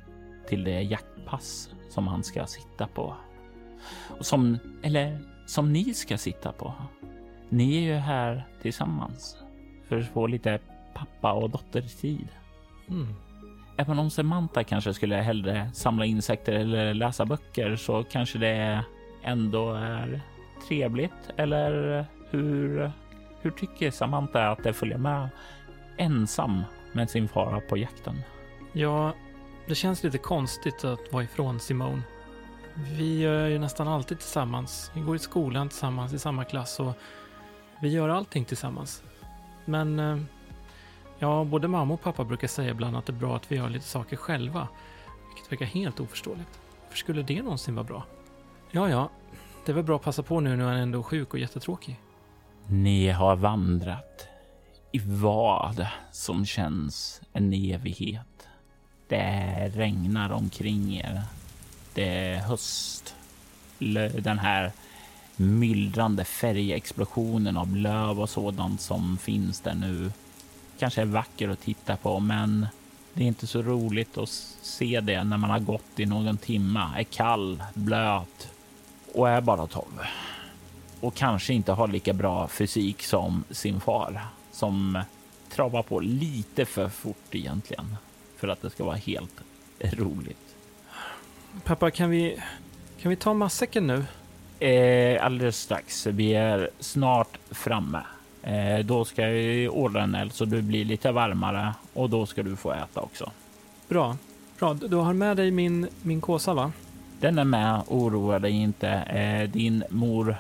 till 0.48 0.64
det 0.64 0.83
jaktpass 0.83 1.70
som 1.90 2.09
han 2.09 2.24
ska 2.24 2.46
sitta 2.46 2.87
på. 2.87 3.16
Och 4.18 4.26
som, 4.26 4.59
eller 4.83 5.18
som 5.46 5.72
ni 5.72 5.94
ska 5.94 6.18
sitta 6.18 6.52
på. 6.52 6.74
Ni 7.48 7.76
är 7.76 7.80
ju 7.80 7.94
här 7.94 8.46
tillsammans 8.62 9.37
för 9.88 9.98
att 9.98 10.09
få 10.09 10.26
lite 10.26 10.59
pappa 10.94 11.33
och 11.33 11.50
dottertid. 11.50 12.28
Mm. 12.88 13.14
Även 13.76 13.98
om 13.98 14.11
Samantha 14.11 14.64
kanske 14.64 14.94
skulle 14.94 15.16
hellre 15.16 15.70
samla 15.72 16.04
insekter 16.04 16.52
eller 16.52 16.94
läsa 16.94 17.26
böcker 17.26 17.76
så 17.76 18.04
kanske 18.04 18.38
det 18.38 18.85
ändå 19.22 19.72
är 19.72 20.22
trevligt. 20.68 21.31
Eller 21.37 22.05
hur, 22.31 22.92
hur 23.40 23.50
tycker 23.50 23.90
Samantha 23.90 24.50
att 24.50 24.62
det 24.62 24.72
följer 24.72 24.98
med 24.98 25.29
ensam 25.96 26.62
med 26.92 27.11
sin 27.11 27.29
fara 27.29 27.61
på 27.61 27.77
jakten? 27.77 28.22
Ja, 28.72 29.12
det 29.66 29.74
känns 29.74 30.03
lite 30.03 30.18
konstigt 30.18 30.85
att 30.85 31.12
vara 31.12 31.24
ifrån 31.24 31.61
Simone. 31.61 32.03
Vi 32.74 33.20
gör 33.20 33.46
ju 33.46 33.59
nästan 33.59 33.88
alltid 33.88 34.18
tillsammans. 34.18 34.90
Vi 34.94 35.00
går 35.00 35.16
i 35.16 35.18
skolan 35.18 35.68
tillsammans 35.68 36.12
i 36.12 36.18
samma 36.18 36.44
klass 36.44 36.81
och 36.81 36.92
vi 37.81 37.88
gör 37.88 38.09
allting 38.09 38.44
tillsammans. 38.44 39.03
Men 39.64 39.98
eh, 39.98 40.18
ja, 41.18 41.44
både 41.44 41.68
mamma 41.68 41.94
och 41.94 42.03
pappa 42.03 42.24
brukar 42.24 42.48
säga 42.48 42.70
ibland 42.70 42.96
att 42.96 43.07
det 43.07 43.12
är 43.12 43.14
bra 43.14 43.37
att 43.37 43.53
vi 43.53 43.57
gör 43.57 43.68
lite 43.68 43.87
saker 43.87 44.16
själva. 44.16 44.68
Vilket 45.35 45.53
verkar 45.53 45.66
helt 45.66 46.00
oförståeligt. 46.00 46.61
Varför 46.85 46.96
skulle 46.96 47.22
det 47.22 47.42
någonsin 47.42 47.74
vara 47.74 47.85
bra? 47.85 48.05
Ja, 48.70 48.88
ja, 48.88 49.11
det 49.66 49.72
är 49.72 49.74
väl 49.74 49.85
bra 49.85 49.96
att 49.96 50.03
passa 50.03 50.22
på 50.22 50.40
nu 50.40 50.57
när 50.57 50.64
han 50.64 50.77
ändå 50.77 50.98
är 50.98 51.03
sjuk 51.03 51.35
och 51.35 51.38
jättetråkig. 51.38 52.00
Ni 52.66 53.09
har 53.09 53.37
vandrat 53.37 54.29
i 54.92 54.98
vad 54.98 55.87
som 56.12 56.46
känns 56.46 57.20
en 57.33 57.53
evighet. 57.53 58.48
Det 59.09 59.72
regnar 59.74 60.33
omkring 60.33 60.96
er. 60.96 61.22
Det 61.94 62.09
är 62.09 62.38
höst. 62.38 63.14
Den 64.18 64.38
här 64.38 64.72
myllrande 65.37 66.24
färgexplosionen 66.24 67.57
av 67.57 67.77
löv 67.77 68.20
och 68.20 68.31
sådant 68.31 68.81
som 68.81 69.18
finns 69.18 69.61
där 69.61 69.74
nu 69.74 70.12
kanske 70.79 71.00
är 71.00 71.07
vacker 71.07 71.48
att 71.48 71.61
titta 71.61 71.96
på, 71.96 72.20
men 72.20 72.66
det 73.14 73.22
är 73.22 73.29
inte 73.29 73.46
så 73.46 73.62
roligt 73.62 74.18
att 74.18 74.29
se 74.62 75.00
det 75.00 75.24
när 75.24 75.37
man 75.37 75.50
har 75.50 75.59
gått 75.59 76.00
i 76.00 76.07
någon 76.07 76.37
timma, 76.37 76.90
är 76.96 77.03
kall, 77.05 77.62
blöt 77.74 78.53
och 79.14 79.29
är 79.29 79.40
bara 79.40 79.66
12 79.66 79.85
och 81.00 81.14
kanske 81.14 81.55
inte 81.55 81.72
har 81.72 81.88
lika 81.88 82.12
bra 82.12 82.48
fysik 82.48 83.03
som 83.03 83.44
sin 83.50 83.81
far 83.81 84.20
som 84.53 85.03
travar 85.50 85.83
på 85.83 86.00
lite 86.00 86.64
för 86.64 86.88
fort 86.88 87.35
egentligen 87.35 87.96
för 88.37 88.48
att 88.48 88.62
det 88.62 88.70
ska 88.70 88.85
vara 88.85 88.96
helt 88.96 89.40
roligt. 89.81 90.57
Pappa, 91.64 91.90
kan 91.90 92.11
vi, 92.11 92.42
kan 93.00 93.11
vi 93.11 93.16
ta 93.16 93.35
matsäcken 93.35 93.87
nu? 93.87 94.05
Eh, 94.66 95.24
alldeles 95.24 95.57
strax. 95.57 96.07
Vi 96.07 96.35
är 96.35 96.70
snart 96.81 97.38
framme. 97.50 98.03
Eh, 98.42 98.79
då 98.85 99.05
ska 99.05 99.29
jag 99.29 99.74
ordna 99.74 100.03
en 100.03 100.14
eld 100.14 100.33
så 100.33 100.44
du 100.44 100.62
blir 100.62 100.85
lite 100.85 101.12
varmare 101.12 101.74
och 101.92 102.11
då 102.11 102.27
ska 102.27 102.42
du 102.42 102.57
få 102.57 102.72
äta 102.72 103.00
också. 103.00 103.31
Bra. 103.88 104.16
Bra, 104.59 104.74
du 104.74 104.96
har 104.96 105.12
med 105.12 105.37
dig 105.37 105.50
min, 105.50 105.88
min 106.03 106.20
kåsa 106.20 106.55
va? 106.55 106.72
Den 107.24 107.38
är 107.38 107.44
med, 107.44 107.82
oroa 107.88 108.38
dig 108.38 108.52
inte. 108.52 108.88
Eh, 108.88 109.50
din 109.50 109.84
mor 109.90 110.37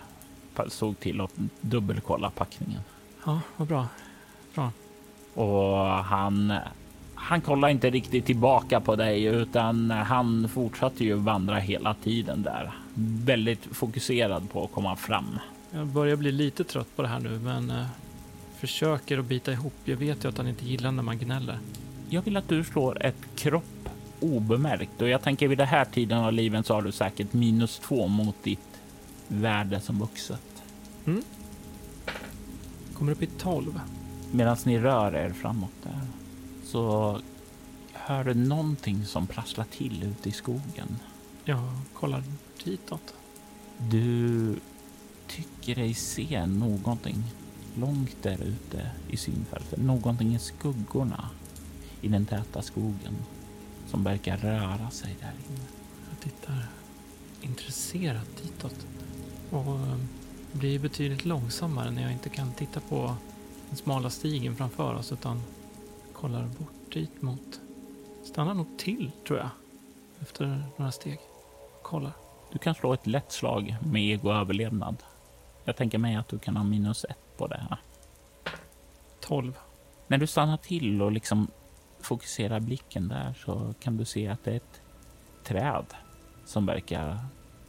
såg 0.68 1.00
till 1.00 1.20
att 1.20 1.30
dubbelkolla 1.60 2.30
packningen. 2.30 2.80
Ja, 3.26 3.40
vad 3.56 3.68
bra. 3.68 3.88
Och 5.34 5.76
han, 5.86 6.54
han 7.14 7.40
kollar 7.40 7.68
inte 7.68 7.90
riktigt 7.90 8.26
tillbaka 8.26 8.80
på 8.80 8.96
dig 8.96 9.24
utan 9.24 9.90
han 9.90 10.48
fortsatte 10.48 11.04
ju 11.04 11.14
vandra 11.14 11.56
hela 11.56 11.94
tiden 11.94 12.42
där. 12.42 12.72
Väldigt 13.24 13.64
fokuserad 13.64 14.50
på 14.50 14.64
att 14.64 14.72
komma 14.72 14.96
fram. 14.96 15.38
Jag 15.70 15.86
börjar 15.86 16.16
bli 16.16 16.32
lite 16.32 16.64
trött 16.64 16.96
på 16.96 17.02
det 17.02 17.08
här 17.08 17.20
nu, 17.20 17.38
men 17.38 17.70
eh, 17.70 17.86
försöker 18.58 19.18
att 19.18 19.24
bita 19.24 19.52
ihop. 19.52 19.74
Jag 19.84 19.96
vet 19.96 20.24
ju 20.24 20.28
att 20.28 20.38
han 20.38 20.48
inte 20.48 20.64
gillar 20.64 20.92
när 20.92 21.02
man 21.02 21.18
gnäller. 21.18 21.58
Jag 22.08 22.22
vill 22.22 22.36
att 22.36 22.48
du 22.48 22.64
slår 22.64 23.06
ett 23.06 23.36
kropp 23.36 23.84
obemärkt 24.24 25.02
och 25.02 25.08
jag 25.08 25.22
tänker 25.22 25.48
vid 25.48 25.58
den 25.58 25.66
här 25.66 25.84
tiden 25.84 26.18
av 26.18 26.32
livet 26.32 26.66
så 26.66 26.74
har 26.74 26.82
du 26.82 26.92
säkert 26.92 27.32
minus 27.32 27.78
två 27.78 28.06
mot 28.06 28.42
ditt 28.42 28.80
värde 29.28 29.80
som 29.80 29.98
vuxet. 29.98 30.62
Kommer 32.94 33.12
upp 33.12 33.22
i 33.22 33.26
12. 33.26 33.80
Medan 34.32 34.56
ni 34.64 34.78
rör 34.78 35.14
er 35.14 35.30
framåt 35.30 35.70
där 35.82 36.00
så 36.64 37.20
hör 37.92 38.24
du 38.24 38.34
någonting 38.34 39.04
som 39.04 39.26
prasslar 39.26 39.64
till 39.64 40.02
ute 40.02 40.28
i 40.28 40.32
skogen. 40.32 40.96
Jag 41.44 41.72
kollar 41.94 42.22
ditåt. 42.64 43.14
Du 43.78 44.56
tycker 45.26 45.74
dig 45.74 45.94
se 45.94 46.46
någonting 46.46 47.24
långt 47.74 48.16
där 48.22 48.42
ute 48.42 48.90
i 49.08 49.16
synfältet. 49.16 49.78
Någonting 49.78 50.34
i 50.34 50.38
skuggorna 50.38 51.30
i 52.00 52.08
den 52.08 52.26
täta 52.26 52.62
skogen 52.62 53.14
som 53.94 54.04
verkar 54.04 54.36
röra 54.36 54.90
sig 54.90 55.16
där 55.20 55.32
inne. 55.48 55.66
Jag 56.10 56.20
tittar 56.20 56.66
intresserat 57.42 58.42
ditåt. 58.42 58.86
Och 59.50 59.74
eh, 59.74 59.96
blir 60.52 60.78
betydligt 60.78 61.24
långsammare 61.24 61.90
när 61.90 62.02
jag 62.02 62.12
inte 62.12 62.28
kan 62.28 62.52
titta 62.52 62.80
på 62.80 63.16
den 63.68 63.76
smala 63.76 64.10
stigen 64.10 64.56
framför 64.56 64.94
oss 64.94 65.12
utan 65.12 65.42
kollar 66.12 66.42
bort 66.42 66.92
dit 66.92 67.22
mot. 67.22 67.60
Stannar 68.24 68.54
nog 68.54 68.78
till 68.78 69.10
tror 69.26 69.38
jag. 69.38 69.48
Efter 70.20 70.64
några 70.76 70.92
steg. 70.92 71.18
Kollar. 71.82 72.12
Du 72.52 72.58
kan 72.58 72.74
slå 72.74 72.92
ett 72.92 73.06
lätt 73.06 73.32
slag 73.32 73.76
med 73.82 74.02
ego 74.02 74.32
överlevnad. 74.32 74.96
Jag 75.64 75.76
tänker 75.76 75.98
mig 75.98 76.16
att 76.16 76.28
du 76.28 76.38
kan 76.38 76.56
ha 76.56 76.64
minus 76.64 77.04
ett 77.04 77.36
på 77.36 77.46
det 77.46 77.66
här. 77.68 77.78
12. 79.20 79.58
När 80.06 80.18
du 80.18 80.26
stannar 80.26 80.56
till 80.56 81.02
och 81.02 81.12
liksom 81.12 81.48
fokuserar 82.04 82.60
blicken 82.60 83.08
där 83.08 83.34
så 83.44 83.74
kan 83.80 83.96
du 83.96 84.04
se 84.04 84.28
att 84.28 84.44
det 84.44 84.50
är 84.52 84.56
ett 84.56 84.80
träd 85.44 85.86
som 86.44 86.66
verkar 86.66 87.18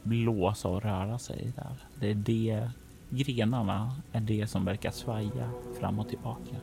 blåsa 0.02 0.68
och 0.68 0.82
röra 0.82 1.18
sig 1.18 1.52
där. 1.56 1.76
Det 2.00 2.10
är 2.10 2.14
det, 2.14 2.70
grenarna 3.10 3.96
är 4.12 4.20
det 4.20 4.46
som 4.46 4.64
verkar 4.64 4.90
svaja 4.90 5.50
fram 5.80 5.98
och 5.98 6.08
tillbaka. 6.08 6.56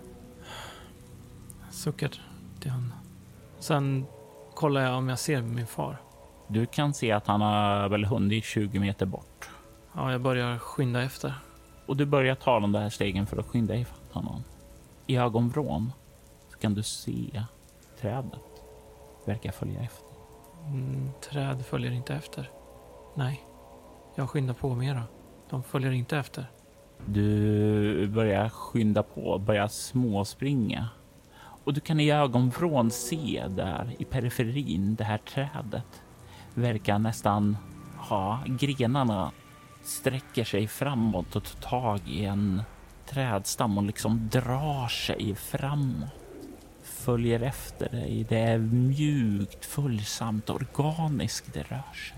Suckar 1.72 2.12
till 2.60 2.72
han. 2.72 2.94
Sen 3.60 4.06
kollar 4.54 4.82
jag 4.82 4.98
om 4.98 5.10
jag 5.10 5.20
ser 5.20 5.42
min 5.42 5.68
far. 5.68 5.98
Du 6.48 6.66
kan 6.66 6.94
se 6.94 7.12
att 7.12 7.28
han 7.28 7.42
har 7.42 7.90
väl 7.90 8.06
hunnit 8.06 8.44
20 8.44 8.80
meter 8.80 9.06
bort 9.06 9.50
Ja, 9.96 10.12
jag 10.12 10.22
börjar 10.22 10.58
skynda 10.58 11.02
efter. 11.04 11.34
och 11.86 11.98
du 11.98 12.06
börjar 12.06 12.36
ta 12.36 12.60
de 12.60 12.72
där 12.72 12.90
stegen 12.90 13.28
för 13.28 13.38
att 13.38 13.48
skynda 13.48 13.76
ifatt 13.76 14.12
honom. 14.12 14.44
I 15.08 15.18
ögonvrån 15.18 15.92
så 16.52 16.58
kan 16.58 16.74
du 16.74 16.84
se 16.84 17.44
trädet 18.04 18.64
verkar 19.26 19.52
följa 19.52 19.82
efter. 19.82 20.08
Mm, 20.68 21.10
träd 21.22 21.66
följer 21.66 21.92
inte 21.92 22.14
efter. 22.14 22.50
Nej, 23.16 23.44
jag 24.16 24.30
skyndar 24.30 24.54
på 24.54 24.76
mera. 24.76 25.04
De 25.50 25.64
följer 25.64 25.92
inte 25.92 26.18
efter. 26.18 26.46
Du 27.06 28.08
börjar 28.08 28.50
skynda 28.50 29.04
på, 29.04 29.38
börjar 29.38 29.68
småspringa. 29.68 30.90
Och 31.64 31.74
du 31.74 31.80
kan 31.80 32.00
i 32.00 32.12
ögonvrån 32.12 32.92
se 32.92 33.46
där 33.50 33.96
i 34.00 34.06
periferin, 34.06 34.96
det 34.96 35.04
här 35.04 35.18
trädet 35.18 36.04
verkar 36.54 37.00
nästan 37.00 37.58
ha 37.98 38.44
grenarna 38.46 39.32
sträcker 39.84 40.44
sig 40.44 40.68
framåt 40.68 41.36
och 41.36 41.44
tar 41.44 41.70
tag 41.70 42.00
i 42.08 42.26
en 42.26 42.62
trädstam 43.06 43.78
och 43.78 43.84
liksom 43.84 44.30
drar 44.32 44.88
sig 44.88 45.36
framåt. 45.36 46.23
Följer 47.06 47.40
efter 47.42 47.90
dig. 47.90 48.26
Det 48.30 48.38
är 48.40 48.58
mjukt, 48.58 49.66
följsamt, 49.66 50.50
organiskt 50.50 51.54
det 51.54 51.60
rör 51.60 51.94
sig. 51.94 52.18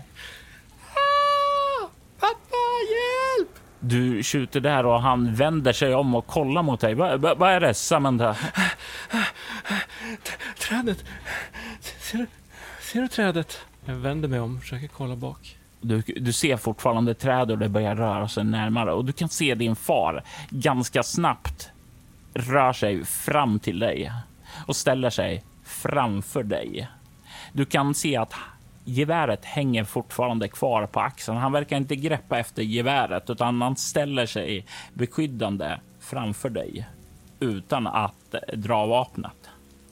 Pappa, 2.20 2.56
hjälp! 2.90 3.50
Du 3.80 4.22
skjuter 4.22 4.60
där 4.60 4.86
och 4.86 5.02
han 5.02 5.34
vänder 5.34 5.72
sig 5.72 5.94
om 5.94 6.14
och 6.14 6.26
kollar 6.26 6.62
mot 6.62 6.80
dig. 6.80 6.94
Vad 6.94 7.20
vad- 7.20 7.38
vad 7.38 7.50
är 7.52 7.60
det, 7.60 7.74
Samantha? 7.74 8.36
Trädet! 10.58 11.04
Ser 12.00 12.18
du, 12.18 12.26
ser 12.80 13.00
du 13.02 13.08
trädet? 13.08 13.58
Jag 13.84 13.94
vänder 13.94 14.28
mig 14.28 14.40
om, 14.40 14.60
försöker 14.60 14.88
kolla 14.88 15.16
bak. 15.16 15.58
Du, 15.80 16.00
du 16.00 16.32
ser 16.32 16.56
fortfarande 16.56 17.14
träd 17.14 17.50
och 17.50 17.58
det 17.58 17.68
börjar 17.68 17.96
röra 17.96 18.28
sig 18.28 18.44
närmare 18.44 18.92
och 18.92 19.04
du 19.04 19.12
kan 19.12 19.28
se 19.28 19.54
din 19.54 19.76
far 19.76 20.22
ganska 20.50 21.02
snabbt 21.02 21.70
rör 22.34 22.72
sig 22.72 23.04
fram 23.04 23.58
till 23.58 23.78
dig 23.78 24.12
och 24.66 24.76
ställer 24.76 25.10
sig 25.10 25.44
framför 25.64 26.42
dig. 26.42 26.88
Du 27.52 27.64
kan 27.64 27.94
se 27.94 28.16
att 28.16 28.34
geväret 28.84 29.44
hänger 29.44 29.84
fortfarande 29.84 30.48
kvar 30.48 30.86
på 30.86 31.00
axeln. 31.00 31.38
Han 31.38 31.52
verkar 31.52 31.76
inte 31.76 31.96
greppa 31.96 32.38
efter 32.38 32.62
geväret 32.62 33.30
utan 33.30 33.62
han 33.62 33.76
ställer 33.76 34.26
sig 34.26 34.66
beskyddande 34.94 35.80
framför 36.00 36.50
dig 36.50 36.86
utan 37.40 37.86
att 37.86 38.34
dra 38.52 38.86
vapnet. 38.86 39.50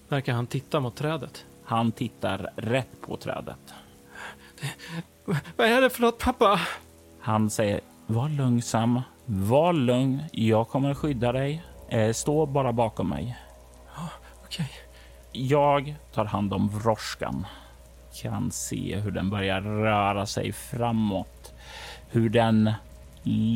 Verkar 0.08 0.32
han 0.32 0.46
titta 0.46 0.80
mot 0.80 0.96
trädet? 0.96 1.44
Han 1.64 1.92
tittar 1.92 2.50
rätt 2.56 3.00
på 3.00 3.16
trädet. 3.16 3.74
Vad 5.56 5.66
är 5.66 5.80
det 5.80 5.90
för 5.90 6.00
något 6.02 6.18
pappa? 6.18 6.60
Han 7.20 7.50
säger 7.50 7.80
var 8.06 8.28
lugnsam, 8.28 9.00
var 9.26 9.72
lugn. 9.72 10.22
Jag 10.32 10.68
kommer 10.68 10.94
skydda 10.94 11.32
dig. 11.32 11.62
Eh, 11.88 12.12
stå 12.12 12.46
bara 12.46 12.72
bakom 12.72 13.08
mig. 13.08 13.36
Okej. 14.55 14.66
Okay. 14.66 15.42
Jag 15.48 15.94
tar 16.12 16.24
hand 16.24 16.52
om 16.52 16.68
Vroskan. 16.68 17.46
Kan 18.22 18.50
se 18.50 18.96
hur 18.96 19.11
den 19.11 19.30
börjar 19.30 19.61
röra 19.61 20.26
sig 20.26 20.52
framåt. 20.52 21.55
Hur 22.09 22.28
den 22.28 22.72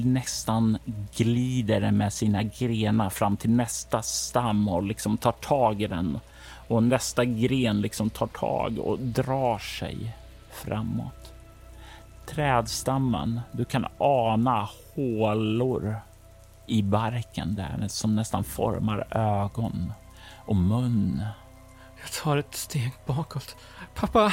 nästan 0.05 0.79
glider 1.17 1.91
med 1.91 2.13
sina 2.13 2.43
grenar 2.43 3.11
fram 3.11 3.37
till 3.37 3.51
nästa 3.51 4.03
stam 4.03 4.69
och 4.69 4.83
liksom 4.83 5.17
tar 5.17 5.33
tag 5.33 5.83
i 5.83 5.87
den. 5.87 6.21
Och 6.69 6.83
nästa 6.83 7.25
gren 7.25 7.81
liksom 7.81 8.11
tar 8.11 8.27
tag 8.27 8.79
och 8.79 8.99
drar 8.99 9.59
sig 9.59 10.17
framåt. 10.51 11.33
Trädstammen, 12.27 13.41
du 13.53 13.65
kan 13.65 13.87
ana 13.99 14.69
hålor 14.95 15.97
i 16.67 16.83
barken 16.83 17.55
där 17.55 17.89
som 17.89 18.17
nästan 18.17 18.45
formar 18.45 19.07
ögon 19.11 19.93
och 20.49 20.57
mun. 20.57 21.25
Jag 22.01 22.13
tar 22.13 22.37
ett 22.37 22.55
steg 22.55 22.93
bakåt. 23.07 23.57
Pappa, 23.95 24.33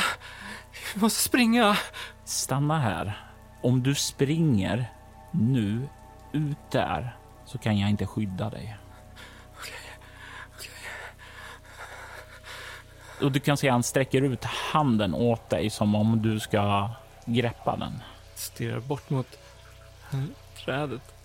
vi 0.93 1.01
måste 1.01 1.23
springa. 1.23 1.77
Stanna 2.25 2.79
här. 2.79 3.27
Om 3.61 3.83
du 3.83 3.95
springer 3.95 4.91
nu 5.31 5.87
ut 6.31 6.71
där 6.71 7.17
så 7.45 7.57
kan 7.57 7.79
jag 7.79 7.89
inte 7.89 8.05
skydda 8.05 8.49
dig. 8.49 8.77
Okej. 9.59 9.73
Okej. 10.55 10.71
Och 13.21 13.31
du 13.31 13.39
kan 13.39 13.57
se 13.57 13.69
han 13.69 13.83
sträcker 13.83 14.21
ut 14.21 14.43
handen 14.43 15.13
åt 15.13 15.49
dig 15.49 15.69
som 15.69 15.95
om 15.95 16.21
du 16.21 16.39
ska 16.39 16.89
greppa 17.25 17.77
den. 17.77 18.01
Stirrar 18.35 18.79
bort 18.79 19.09
mot 19.09 19.39
trädet. 20.65 21.15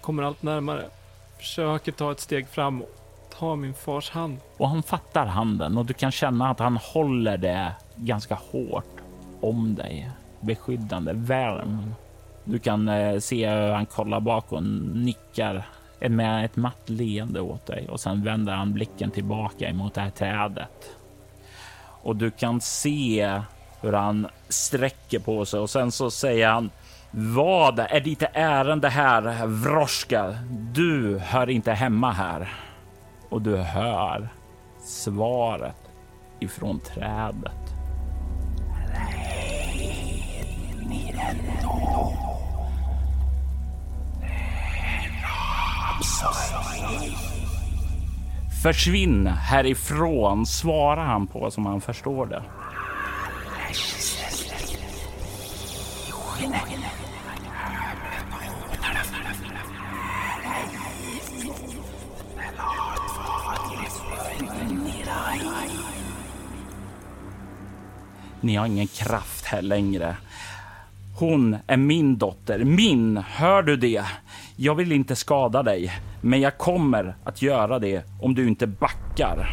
Kommer 0.00 0.22
allt 0.22 0.42
närmare. 0.42 0.90
Försöker 1.38 1.92
ta 1.92 2.12
ett 2.12 2.20
steg 2.20 2.48
fram 2.48 2.82
och 2.82 3.05
ta 3.38 3.56
min 3.56 3.74
fars 3.74 4.10
hand. 4.10 4.38
Och 4.56 4.68
han 4.68 4.82
fattar 4.82 5.26
handen 5.26 5.78
och 5.78 5.86
du 5.86 5.94
kan 5.94 6.12
känna 6.12 6.50
att 6.50 6.58
han 6.58 6.76
håller 6.76 7.36
det 7.36 7.72
ganska 7.96 8.34
hårt 8.34 9.00
om 9.40 9.74
dig. 9.74 10.10
Beskyddande, 10.40 11.12
värm. 11.12 11.94
Du 12.44 12.58
kan 12.58 12.88
eh, 12.88 13.18
se 13.18 13.50
hur 13.50 13.72
han 13.72 13.86
kollar 13.86 14.20
bak 14.20 14.52
och 14.52 14.62
nickar 14.62 15.66
med 16.00 16.44
ett 16.44 16.56
matt 16.56 16.88
leende 16.88 17.40
åt 17.40 17.66
dig 17.66 17.88
och 17.88 18.00
sen 18.00 18.22
vänder 18.22 18.52
han 18.52 18.72
blicken 18.72 19.10
tillbaka 19.10 19.68
emot 19.68 19.94
det 19.94 20.00
här 20.00 20.10
trädet. 20.10 20.96
Och 22.02 22.16
du 22.16 22.30
kan 22.30 22.60
se 22.60 23.40
hur 23.80 23.92
han 23.92 24.26
sträcker 24.48 25.18
på 25.18 25.44
sig 25.44 25.60
och 25.60 25.70
sen 25.70 25.92
så 25.92 26.10
säger 26.10 26.48
han 26.48 26.70
vad 27.10 27.78
är 27.78 28.00
ditt 28.00 28.22
ärende 28.32 28.88
här, 28.88 29.46
Vroska? 29.46 30.38
Du 30.72 31.18
hör 31.18 31.50
inte 31.50 31.72
hemma 31.72 32.12
här. 32.12 32.65
Och 33.28 33.42
du 33.42 33.56
hör 33.56 34.28
svaret 34.78 35.90
ifrån 36.40 36.80
trädet. 36.80 37.52
Försvinn 48.62 49.26
härifrån, 49.26 50.46
svarar 50.46 51.04
han 51.04 51.26
på 51.26 51.50
som 51.50 51.66
han 51.66 51.80
förstår 51.80 52.26
det. 52.26 52.42
Ni 68.40 68.56
har 68.56 68.66
ingen 68.66 68.86
kraft 68.86 69.44
här 69.44 69.62
längre. 69.62 70.16
Hon 71.18 71.56
är 71.66 71.76
min 71.76 72.18
dotter, 72.18 72.64
min, 72.64 73.16
hör 73.16 73.62
du 73.62 73.76
det? 73.76 74.04
Jag 74.56 74.74
vill 74.74 74.92
inte 74.92 75.16
skada 75.16 75.62
dig, 75.62 75.92
men 76.20 76.40
jag 76.40 76.58
kommer 76.58 77.16
att 77.24 77.42
göra 77.42 77.78
det 77.78 78.04
om 78.20 78.34
du 78.34 78.48
inte 78.48 78.66
backar. 78.66 79.48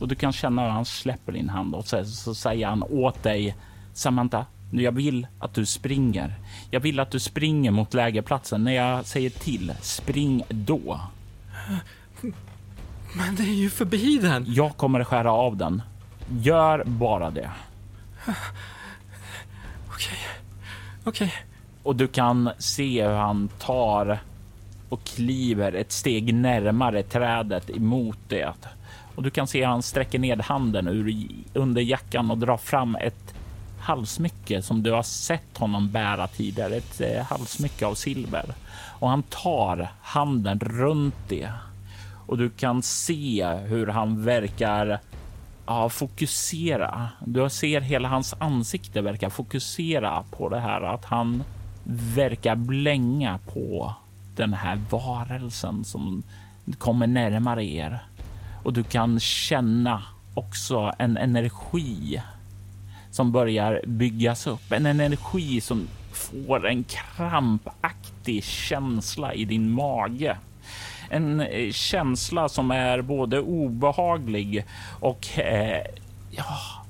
Och 0.00 0.08
du 0.08 0.14
kan 0.14 0.32
känna 0.32 0.62
hur 0.62 0.70
han 0.70 0.84
släpper 0.84 1.32
din 1.32 1.48
hand 1.48 1.74
och 1.74 1.86
så, 1.86 2.04
så 2.04 2.34
säger 2.34 2.66
han 2.66 2.82
åt 2.82 3.22
dig, 3.22 3.56
Samantha, 3.92 4.46
jag 4.70 4.92
vill 4.92 5.26
att 5.38 5.54
du 5.54 5.66
springer. 5.66 6.34
Jag 6.70 6.80
vill 6.80 7.00
att 7.00 7.10
du 7.10 7.18
springer 7.18 7.70
mot 7.70 7.94
lägerplatsen. 7.94 8.64
När 8.64 8.72
jag 8.72 9.06
säger 9.06 9.30
till, 9.30 9.72
spring 9.80 10.42
då. 10.48 11.00
Men 13.16 13.36
det 13.36 13.42
är 13.42 13.54
ju 13.54 13.70
förbi 13.70 14.18
den. 14.18 14.44
Jag 14.48 14.76
kommer 14.76 15.00
att 15.00 15.06
skära 15.06 15.32
av 15.32 15.56
den. 15.56 15.82
Gör 16.40 16.84
bara 16.84 17.30
det. 17.30 17.50
Okej. 19.88 20.18
Okej. 21.04 21.32
Och 21.82 21.96
du 21.96 22.08
kan 22.08 22.50
se 22.58 23.08
hur 23.08 23.14
han 23.14 23.48
tar 23.58 24.18
och 24.88 25.04
kliver 25.04 25.72
ett 25.72 25.92
steg 25.92 26.34
närmare 26.34 27.02
trädet 27.02 27.70
emot 27.70 28.18
det. 28.28 28.54
Och 29.14 29.22
du 29.22 29.30
kan 29.30 29.46
se 29.46 29.58
hur 29.58 29.66
han 29.66 29.82
sträcker 29.82 30.18
ned 30.18 30.40
handen 30.40 30.88
ur 30.88 31.28
under 31.54 31.82
jackan 31.82 32.30
och 32.30 32.38
drar 32.38 32.56
fram 32.56 32.96
ett 32.96 33.34
halsmycke 33.88 34.62
som 34.62 34.82
du 34.82 34.92
har 34.92 35.02
sett 35.02 35.58
honom 35.58 35.90
bära 35.90 36.26
tidigare. 36.26 36.76
Ett 36.76 37.00
eh, 37.00 37.22
halsmycke 37.22 37.86
av 37.86 37.94
silver. 37.94 38.44
Och 38.98 39.08
han 39.08 39.22
tar 39.22 39.88
handen 40.02 40.60
runt 40.60 41.14
det. 41.28 41.52
Och 42.26 42.38
du 42.38 42.50
kan 42.50 42.82
se 42.82 43.46
hur 43.46 43.86
han 43.86 44.24
verkar 44.24 45.00
ja, 45.66 45.88
fokusera. 45.88 47.08
Du 47.24 47.50
ser 47.50 47.80
hela 47.80 48.08
hans 48.08 48.34
ansikte 48.38 49.02
verkar 49.02 49.30
fokusera 49.30 50.24
på 50.30 50.48
det 50.48 50.60
här 50.60 50.80
att 50.80 51.04
han 51.04 51.42
verkar 52.14 52.56
blänga 52.56 53.38
på 53.38 53.94
den 54.36 54.54
här 54.54 54.80
varelsen 54.90 55.84
som 55.84 56.22
kommer 56.78 57.06
närmare 57.06 57.64
er. 57.64 57.98
Och 58.62 58.72
du 58.72 58.82
kan 58.82 59.20
känna 59.20 60.02
också 60.34 60.92
en 60.98 61.16
energi 61.16 62.22
som 63.18 63.32
börjar 63.32 63.80
byggas 63.86 64.46
upp. 64.46 64.72
En 64.72 64.86
energi 64.86 65.60
som 65.60 65.88
får 66.12 66.66
en 66.66 66.84
krampaktig 66.84 68.44
känsla 68.44 69.34
i 69.34 69.44
din 69.44 69.70
mage. 69.70 70.36
En 71.10 71.40
eh, 71.40 71.72
känsla 71.72 72.48
som 72.48 72.70
är 72.70 73.02
både 73.02 73.40
obehaglig 73.40 74.64
och 75.00 75.38
eh, 75.38 75.82
ja, 76.30 76.84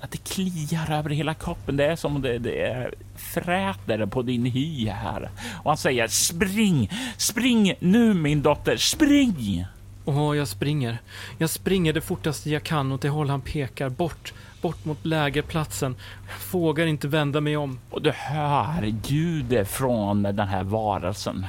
att 0.00 0.10
det 0.10 0.24
kliar 0.24 0.90
över 0.90 1.10
hela 1.10 1.34
kroppen. 1.34 1.76
Det 1.76 1.86
är 1.86 1.96
som 1.96 2.22
det, 2.22 2.38
det 2.38 2.60
är 2.60 2.94
fräter 3.16 4.06
på 4.06 4.22
din 4.22 4.44
hy 4.44 4.88
här. 4.88 5.30
Och 5.62 5.70
han 5.70 5.76
säger 5.76 6.08
spring, 6.08 6.90
spring 7.16 7.74
nu 7.80 8.14
min 8.14 8.42
dotter, 8.42 8.76
spring! 8.76 9.66
Åh, 10.04 10.36
jag 10.36 10.48
springer. 10.48 10.98
Jag 11.38 11.50
springer 11.50 11.92
det 11.92 12.00
fortaste 12.00 12.50
jag 12.50 12.62
kan 12.62 12.92
åt 12.92 13.02
det 13.02 13.08
håll 13.08 13.30
han 13.30 13.40
pekar, 13.40 13.88
bort, 13.88 14.32
bort 14.64 14.84
mot 14.84 15.04
lägerplatsen. 15.04 15.96
Jag 16.28 16.60
vågar 16.60 16.86
inte 16.86 17.08
vända 17.08 17.40
mig 17.40 17.56
om. 17.56 17.78
Och 17.90 18.02
du 18.02 18.10
hör 18.10 18.94
ljudet 19.04 19.70
från 19.70 20.22
den 20.22 20.48
här 20.48 20.64
varelsen. 20.64 21.46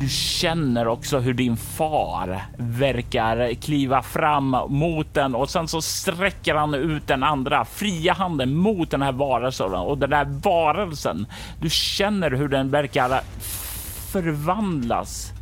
Du 0.00 0.08
känner 0.08 0.88
också 0.88 1.18
hur 1.18 1.34
din 1.34 1.56
far 1.56 2.44
verkar 2.56 3.54
kliva 3.54 4.02
fram 4.02 4.56
mot 4.68 5.14
den 5.14 5.34
och 5.34 5.50
sen 5.50 5.68
så 5.68 5.82
sträcker 5.82 6.54
han 6.54 6.74
ut 6.74 7.06
den 7.06 7.22
andra 7.22 7.64
fria 7.64 8.12
handen 8.12 8.54
mot 8.54 8.90
den 8.90 9.02
här 9.02 9.12
varelsen 9.12 9.72
och 9.72 9.98
den 9.98 10.10
där 10.10 10.24
varelsen. 10.24 11.26
Du 11.60 11.70
känner 11.70 12.30
hur 12.30 12.48
den 12.48 12.70
verkar 12.70 13.20
förvandlas. 14.12 15.32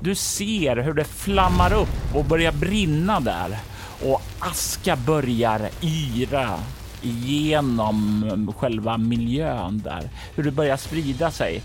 Du 0.00 0.14
ser 0.14 0.76
hur 0.76 0.94
det 0.94 1.04
flammar 1.04 1.72
upp 1.72 2.14
och 2.14 2.24
börjar 2.24 2.52
brinna 2.52 3.20
där 3.20 3.58
och 4.04 4.22
aska 4.38 4.96
börjar 4.96 5.68
yra 5.80 6.58
genom 7.02 8.52
själva 8.58 8.98
miljön 8.98 9.82
där. 9.84 10.10
Hur 10.34 10.44
det 10.44 10.50
börjar 10.50 10.76
sprida 10.76 11.30
sig. 11.30 11.62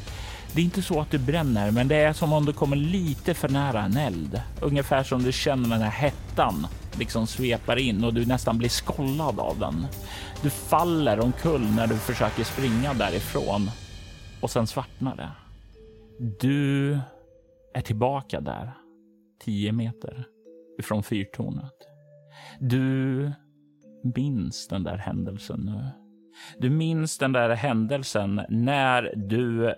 Det 0.56 0.62
är 0.62 0.66
inte 0.66 0.82
så 0.82 1.02
att 1.02 1.12
du 1.12 1.18
bränner, 1.18 1.72
men 1.72 1.88
det 1.88 1.96
är 1.96 2.14
som 2.14 2.34
om 2.34 2.46
du 2.46 2.54
kommer 2.54 2.76
lite 2.76 3.34
för 3.34 3.50
nära 3.50 3.82
en 3.82 3.98
eld. 3.98 4.42
Ungefär 4.62 5.04
som 5.04 5.24
du 5.24 5.32
känner 5.32 5.70
den 5.70 5.82
här 5.82 5.92
hettan 5.92 6.68
liksom 7.00 7.28
svepar 7.28 7.78
in 7.78 8.04
och 8.04 8.14
du 8.14 8.26
nästan 8.26 8.58
blir 8.58 8.70
skollad 8.70 9.40
av 9.40 9.60
den. 9.60 9.86
Du 10.44 10.50
faller 10.50 11.20
omkull 11.20 11.62
när 11.76 11.88
du 11.88 11.98
försöker 11.98 12.44
springa 12.44 12.94
därifrån 12.94 13.70
och 14.42 14.50
sen 14.52 14.68
svartnar 14.68 15.16
det. 15.16 15.32
Du 16.40 16.94
är 17.74 17.82
tillbaka 17.82 18.42
där, 18.42 18.74
tio 19.44 19.72
meter 19.72 20.26
ifrån 20.80 21.04
fyrtornet. 21.04 21.74
Du 22.60 23.32
minns 24.16 24.68
den 24.68 24.84
där 24.84 24.98
händelsen 24.98 25.60
nu. 25.60 25.86
Du 26.60 26.70
minns 26.70 27.18
den 27.18 27.32
där 27.32 27.50
händelsen 27.50 28.42
när 28.50 29.14
du, 29.16 29.74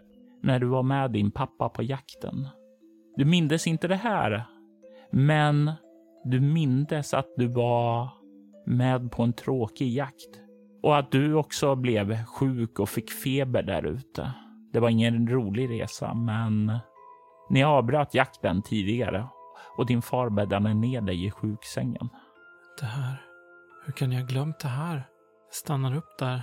när 0.48 0.60
du 0.60 0.68
var 0.68 0.84
med 0.84 1.12
din 1.12 1.32
pappa 1.32 1.70
på 1.70 1.84
jakten. 1.84 2.48
Du 3.16 3.26
mindes 3.26 3.68
inte 3.68 3.88
det 3.88 3.96
här, 3.96 4.46
men 5.12 5.72
du 6.24 6.40
mindes 6.40 7.14
att 7.14 7.28
du 7.38 7.48
var 7.48 8.10
med 8.66 9.12
på 9.12 9.24
en 9.24 9.34
tråkig 9.34 9.94
jakt 9.94 10.42
och 10.84 10.98
att 10.98 11.12
du 11.12 11.34
också 11.34 11.76
blev 11.76 12.26
sjuk 12.26 12.80
och 12.80 12.90
fick 12.90 13.12
feber 13.12 13.64
där 13.64 13.86
ute. 13.86 14.34
Det 14.74 14.80
var 14.80 14.90
ingen 14.90 15.28
rolig 15.28 15.70
resa, 15.70 16.14
men 16.14 16.80
ni 17.50 17.64
avbröt 17.64 18.14
jakten 18.14 18.62
tidigare 18.62 19.28
och 19.78 19.86
din 19.86 20.02
far 20.02 20.30
bäddade 20.30 20.74
ner 20.74 21.02
dig 21.02 21.26
i 21.26 21.32
sjuksängen. 21.32 22.10
Det 22.80 22.86
här. 22.86 23.22
Hur 23.86 23.94
kan 23.94 24.12
jag 24.12 24.20
ha 24.20 24.28
glömt 24.28 24.60
det 24.60 24.68
här? 24.68 24.96
Jag 25.48 25.56
stannar 25.56 25.96
upp 25.96 26.18
där. 26.20 26.42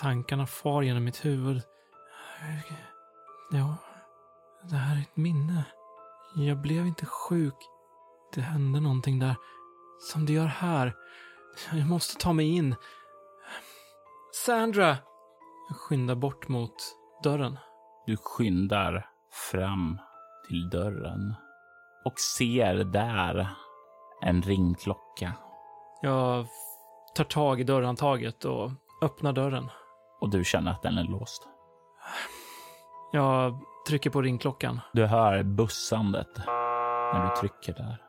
Tankarna 0.00 0.46
far 0.46 0.82
genom 0.82 1.04
mitt 1.04 1.24
huvud. 1.24 1.62
Ja, 3.52 3.76
det 4.62 4.76
här 4.76 4.96
är 4.96 5.00
ett 5.00 5.16
minne. 5.16 5.64
Jag 6.34 6.60
blev 6.60 6.86
inte 6.86 7.06
sjuk. 7.06 7.54
Det 8.34 8.40
hände 8.40 8.80
någonting 8.80 9.18
där. 9.18 9.36
Som 10.00 10.26
det 10.26 10.32
gör 10.32 10.46
här. 10.46 10.94
Jag 11.72 11.86
måste 11.86 12.18
ta 12.18 12.32
mig 12.32 12.56
in. 12.56 12.74
Sandra! 14.46 14.96
Jag 15.68 15.76
skyndar 15.76 16.14
bort 16.14 16.48
mot 16.48 16.74
dörren. 17.22 17.58
Du 18.06 18.16
skyndar 18.16 19.10
fram 19.50 19.98
till 20.48 20.70
dörren 20.70 21.34
och 22.04 22.18
ser 22.18 22.74
där 22.74 23.48
en 24.22 24.42
ringklocka. 24.42 25.32
Jag 26.02 26.46
tar 27.14 27.24
tag 27.24 27.60
i 27.60 27.64
dörrhandtaget 27.64 28.44
och 28.44 28.70
öppnar 29.02 29.32
dörren. 29.32 29.70
Och 30.20 30.30
du 30.30 30.44
känner 30.44 30.70
att 30.70 30.82
den 30.82 30.98
är 30.98 31.04
låst. 31.04 31.48
Jag 33.12 33.60
trycker 33.88 34.10
på 34.10 34.22
ringklockan. 34.22 34.80
Du 34.92 35.06
hör 35.06 35.42
bussandet 35.42 36.38
när 37.14 37.30
du 37.30 37.36
trycker 37.36 37.82
där. 37.82 38.02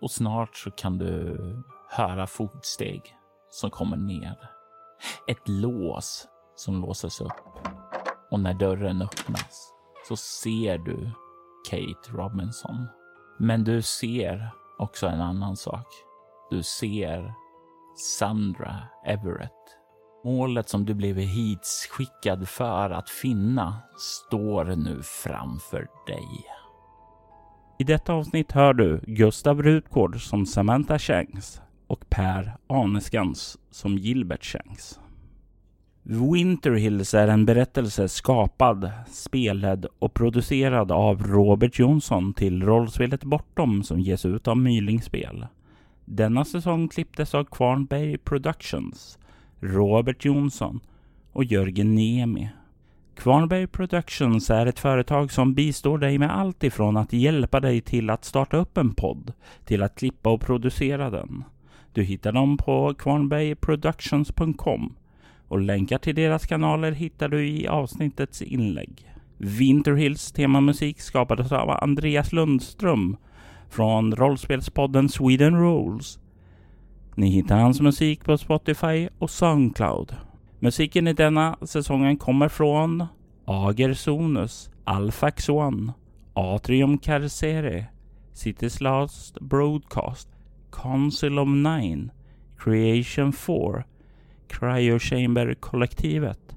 Och 0.00 0.10
snart 0.10 0.56
så 0.56 0.70
kan 0.70 0.98
du 0.98 1.36
höra 1.90 2.26
fotsteg 2.26 3.16
som 3.50 3.70
kommer 3.70 3.96
ner. 3.96 4.50
Ett 5.28 5.48
lås 5.48 6.28
som 6.56 6.80
låses 6.80 7.20
upp. 7.20 7.32
Och 8.30 8.40
när 8.40 8.54
dörren 8.54 9.02
öppnas 9.02 9.72
så 10.08 10.16
ser 10.16 10.78
du 10.78 11.10
Kate 11.70 12.10
Robinson. 12.12 12.86
Men 13.38 13.64
du 13.64 13.82
ser 13.82 14.50
också 14.78 15.06
en 15.06 15.20
annan 15.20 15.56
sak. 15.56 15.86
Du 16.50 16.62
ser 16.62 17.34
Sandra 17.96 18.82
Everett. 19.06 19.78
Målet 20.24 20.68
som 20.68 20.84
du 20.84 20.94
blev 20.94 21.16
hitskickad 21.16 22.48
för 22.48 22.90
att 22.90 23.10
finna 23.10 23.76
står 23.98 24.64
nu 24.64 25.02
framför 25.02 25.88
dig. 26.06 26.28
I 27.78 27.84
detta 27.84 28.12
avsnitt 28.12 28.52
hör 28.52 28.74
du 28.74 29.00
Gustav 29.06 29.62
Rutgård 29.62 30.20
som 30.20 30.46
Samantha 30.46 30.98
Shanks 30.98 31.60
och 31.86 32.10
Per 32.10 32.56
Aneskans 32.66 33.58
som 33.70 33.98
Gilbert 33.98 34.44
Shanks. 34.44 35.00
Winter 36.02 36.72
Hills 36.72 37.14
är 37.14 37.28
en 37.28 37.46
berättelse 37.46 38.08
skapad, 38.08 38.90
spelad 39.08 39.86
och 39.98 40.14
producerad 40.14 40.92
av 40.92 41.22
Robert 41.22 41.78
Jonsson 41.78 42.34
till 42.34 42.62
rollspelet 42.62 43.24
Bortom 43.24 43.82
som 43.82 44.00
ges 44.00 44.26
ut 44.26 44.48
av 44.48 44.56
Mylingspel. 44.56 45.46
Denna 46.04 46.44
säsong 46.44 46.88
klipptes 46.88 47.34
av 47.34 47.44
Kvarnberg 47.44 48.18
Productions, 48.18 49.18
Robert 49.64 50.24
Jonsson 50.24 50.80
och 51.32 51.44
Jörgen 51.44 51.94
Niemi. 51.94 52.48
Kvarnberg 53.16 53.66
Productions 53.66 54.50
är 54.50 54.66
ett 54.66 54.78
företag 54.78 55.32
som 55.32 55.54
bistår 55.54 55.98
dig 55.98 56.18
med 56.18 56.36
allt 56.36 56.64
ifrån 56.64 56.96
att 56.96 57.12
hjälpa 57.12 57.60
dig 57.60 57.80
till 57.80 58.10
att 58.10 58.24
starta 58.24 58.56
upp 58.56 58.78
en 58.78 58.94
podd 58.94 59.32
till 59.64 59.82
att 59.82 59.94
klippa 59.94 60.30
och 60.30 60.40
producera 60.40 61.10
den. 61.10 61.44
Du 61.92 62.02
hittar 62.02 62.32
dem 62.32 62.56
på 62.56 62.94
kvarnbergproductions.com 62.94 64.94
och 65.48 65.60
länkar 65.60 65.98
till 65.98 66.14
deras 66.14 66.46
kanaler 66.46 66.92
hittar 66.92 67.28
du 67.28 67.48
i 67.48 67.66
avsnittets 67.66 68.42
inlägg. 68.42 69.10
Winterhills 69.38 70.32
temamusik 70.32 71.00
skapades 71.00 71.52
av 71.52 71.70
Andreas 71.70 72.32
Lundström 72.32 73.16
från 73.68 74.16
rollspelspodden 74.16 75.08
Sweden 75.08 75.60
Rules. 75.60 76.18
Ni 77.16 77.28
hittar 77.28 77.58
hans 77.58 77.80
musik 77.80 78.24
på 78.24 78.38
Spotify 78.38 79.08
och 79.18 79.30
Soundcloud. 79.30 80.16
Musiken 80.58 81.08
i 81.08 81.12
denna 81.12 81.56
säsongen 81.62 82.16
kommer 82.16 82.48
från 82.48 83.06
Ager 83.44 83.94
Sonus, 83.94 84.70
Alfax 84.84 85.48
One, 85.48 85.92
Atrium 86.32 86.98
Carcere, 86.98 87.86
Cities 88.32 88.80
Last 88.80 89.40
Broadcast, 89.40 90.28
Council 90.82 91.38
of 91.38 91.48
Nine, 91.48 92.10
Creation 92.58 93.32
4, 93.32 93.84
Cryo 94.48 94.98
Chamber-kollektivet, 94.98 96.56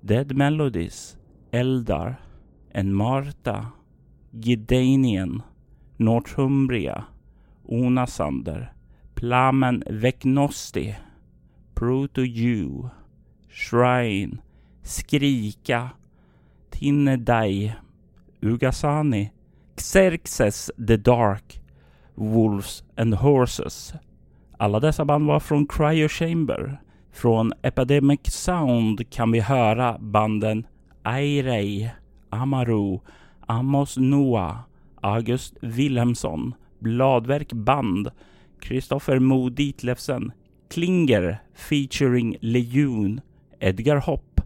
Dead 0.00 0.36
Melodies, 0.36 1.16
Eldar, 1.50 2.20
En 2.72 2.94
Marta, 2.94 3.66
Gidanien, 4.30 5.42
Northumbria, 5.96 7.04
Onasander, 7.64 8.72
Plamen 9.18 9.82
Vecnosti, 9.86 10.96
Proto 11.74 12.22
You, 12.22 12.90
Shrine, 13.48 14.38
Skrika, 14.82 15.90
Tinnedai, 16.70 17.74
Ugasani, 18.40 19.30
Xerxes 19.76 20.70
the 20.86 20.96
Dark, 20.96 21.60
Wolves 22.14 22.84
and 22.96 23.14
Horses. 23.14 23.94
Alla 24.56 24.80
dessa 24.80 25.04
band 25.04 25.26
var 25.26 25.40
från 25.40 25.66
Cryo 25.66 26.08
Chamber. 26.08 26.80
Från 27.12 27.52
Epidemic 27.62 28.20
Sound 28.24 29.10
kan 29.10 29.32
vi 29.32 29.40
höra 29.40 29.98
banden 29.98 30.66
Airei, 31.02 31.90
Amaru, 32.30 33.00
Amos 33.46 33.96
Noah, 33.96 34.56
August 35.00 35.56
Wilhelmsson, 35.60 36.54
Bladverk 36.78 37.52
Band, 37.52 38.10
Kristoffer 38.60 39.20
Mo 39.20 39.48
Ditlevsen, 39.48 40.32
Klinger 40.68 41.40
featuring 41.54 42.36
Lejun, 42.42 43.22
Edgar 43.60 44.00
Hopp, 44.00 44.40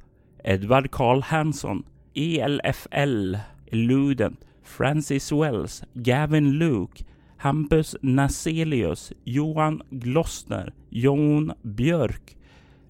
Edvard 0.44 0.90
Karl 0.90 1.20
Hansson, 1.22 1.84
ELFL, 2.14 3.44
Eludent, 3.72 4.38
Francis 4.62 5.32
Wells, 5.32 5.82
Gavin 6.02 6.52
Luke, 6.52 7.00
Hampus 7.42 7.96
Naselius, 8.02 9.12
Johan 9.24 9.82
Glossner, 9.98 10.68
Jon 10.92 11.54
Björk, 11.66 12.34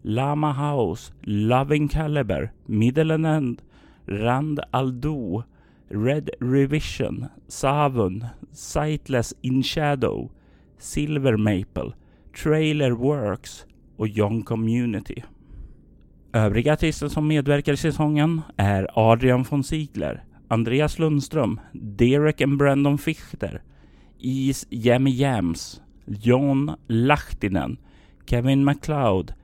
Lama 0.04 0.52
House, 0.52 1.10
Loving 1.24 1.88
Caliber, 1.88 2.52
Middle 2.68 3.12
and 3.12 3.26
End, 3.26 3.62
Rand 4.06 4.60
Aldo, 4.74 5.44
Red 5.90 6.30
Revision, 6.40 7.30
Savun, 7.48 8.32
Sightless 8.52 9.32
In 9.42 9.62
Shadow, 9.62 10.30
Silver 10.82 11.36
Maple, 11.36 11.92
Trailer 12.42 12.90
Works 12.90 13.66
och 13.96 14.08
Young 14.08 14.42
Community. 14.42 15.22
Övriga 16.32 16.72
artister 16.72 17.08
som 17.08 17.28
medverkar 17.28 17.72
i 17.72 17.76
säsongen 17.76 18.40
är 18.56 18.88
Adrian 18.94 19.42
von 19.42 19.64
Ziegler, 19.64 20.24
Andreas 20.48 20.98
Lundström, 20.98 21.60
Derek 21.72 22.40
and 22.40 22.58
Brandon 22.58 22.98
Fichter, 22.98 23.62
Is 24.18 24.66
Jammy 24.70 25.10
Jams, 25.10 25.80
John 26.06 26.76
Lahtinen, 26.86 27.78
Kevin 28.26 28.64
MacLeod, 28.64 29.34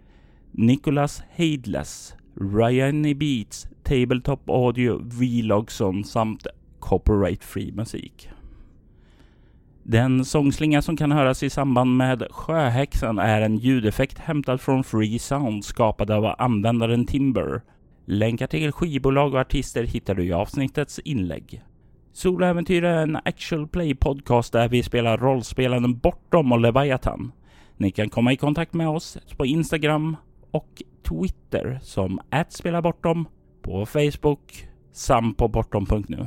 Nicholas 0.52 1.22
Heidless, 1.36 2.14
Ryan 2.34 3.06
E. 3.06 3.14
Beats, 3.14 3.68
Tabletop 3.82 4.50
Audio, 4.50 4.98
Vlogson 4.98 6.04
samt 6.04 6.46
Copyright 6.80 7.44
Free 7.44 7.72
musik. 7.72 8.30
Den 9.90 10.24
sångslinga 10.24 10.82
som 10.82 10.96
kan 10.96 11.12
höras 11.12 11.42
i 11.42 11.50
samband 11.50 11.96
med 11.96 12.26
Sjöhäxan 12.30 13.18
är 13.18 13.40
en 13.40 13.56
ljudeffekt 13.56 14.18
hämtad 14.18 14.60
från 14.60 14.84
Free 14.84 15.18
Sound 15.18 15.64
skapad 15.64 16.10
av 16.10 16.34
användaren 16.38 17.06
Timber. 17.06 17.62
Länkar 18.04 18.46
till 18.46 18.72
skivbolag 18.72 19.34
och 19.34 19.40
artister 19.40 19.84
hittar 19.84 20.14
du 20.14 20.24
i 20.24 20.32
avsnittets 20.32 20.98
inlägg. 20.98 21.62
Soläventyr 22.12 22.84
är 22.84 23.02
en 23.02 23.16
actual 23.16 23.68
play 23.68 23.94
podcast 23.94 24.52
där 24.52 24.68
vi 24.68 24.82
spelar 24.82 25.18
rollspelaren 25.18 25.98
Bortom 25.98 26.52
och 26.52 26.60
Leviathan. 26.60 27.32
Ni 27.76 27.90
kan 27.90 28.08
komma 28.08 28.32
i 28.32 28.36
kontakt 28.36 28.74
med 28.74 28.88
oss 28.88 29.18
på 29.36 29.46
Instagram 29.46 30.16
och 30.50 30.82
Twitter 31.08 31.78
som 31.82 32.20
@spelabortom, 32.48 33.28
på 33.62 33.86
Facebook 33.86 34.68
samt 34.92 35.36
på 35.36 35.48
bortom.nu. 35.48 36.26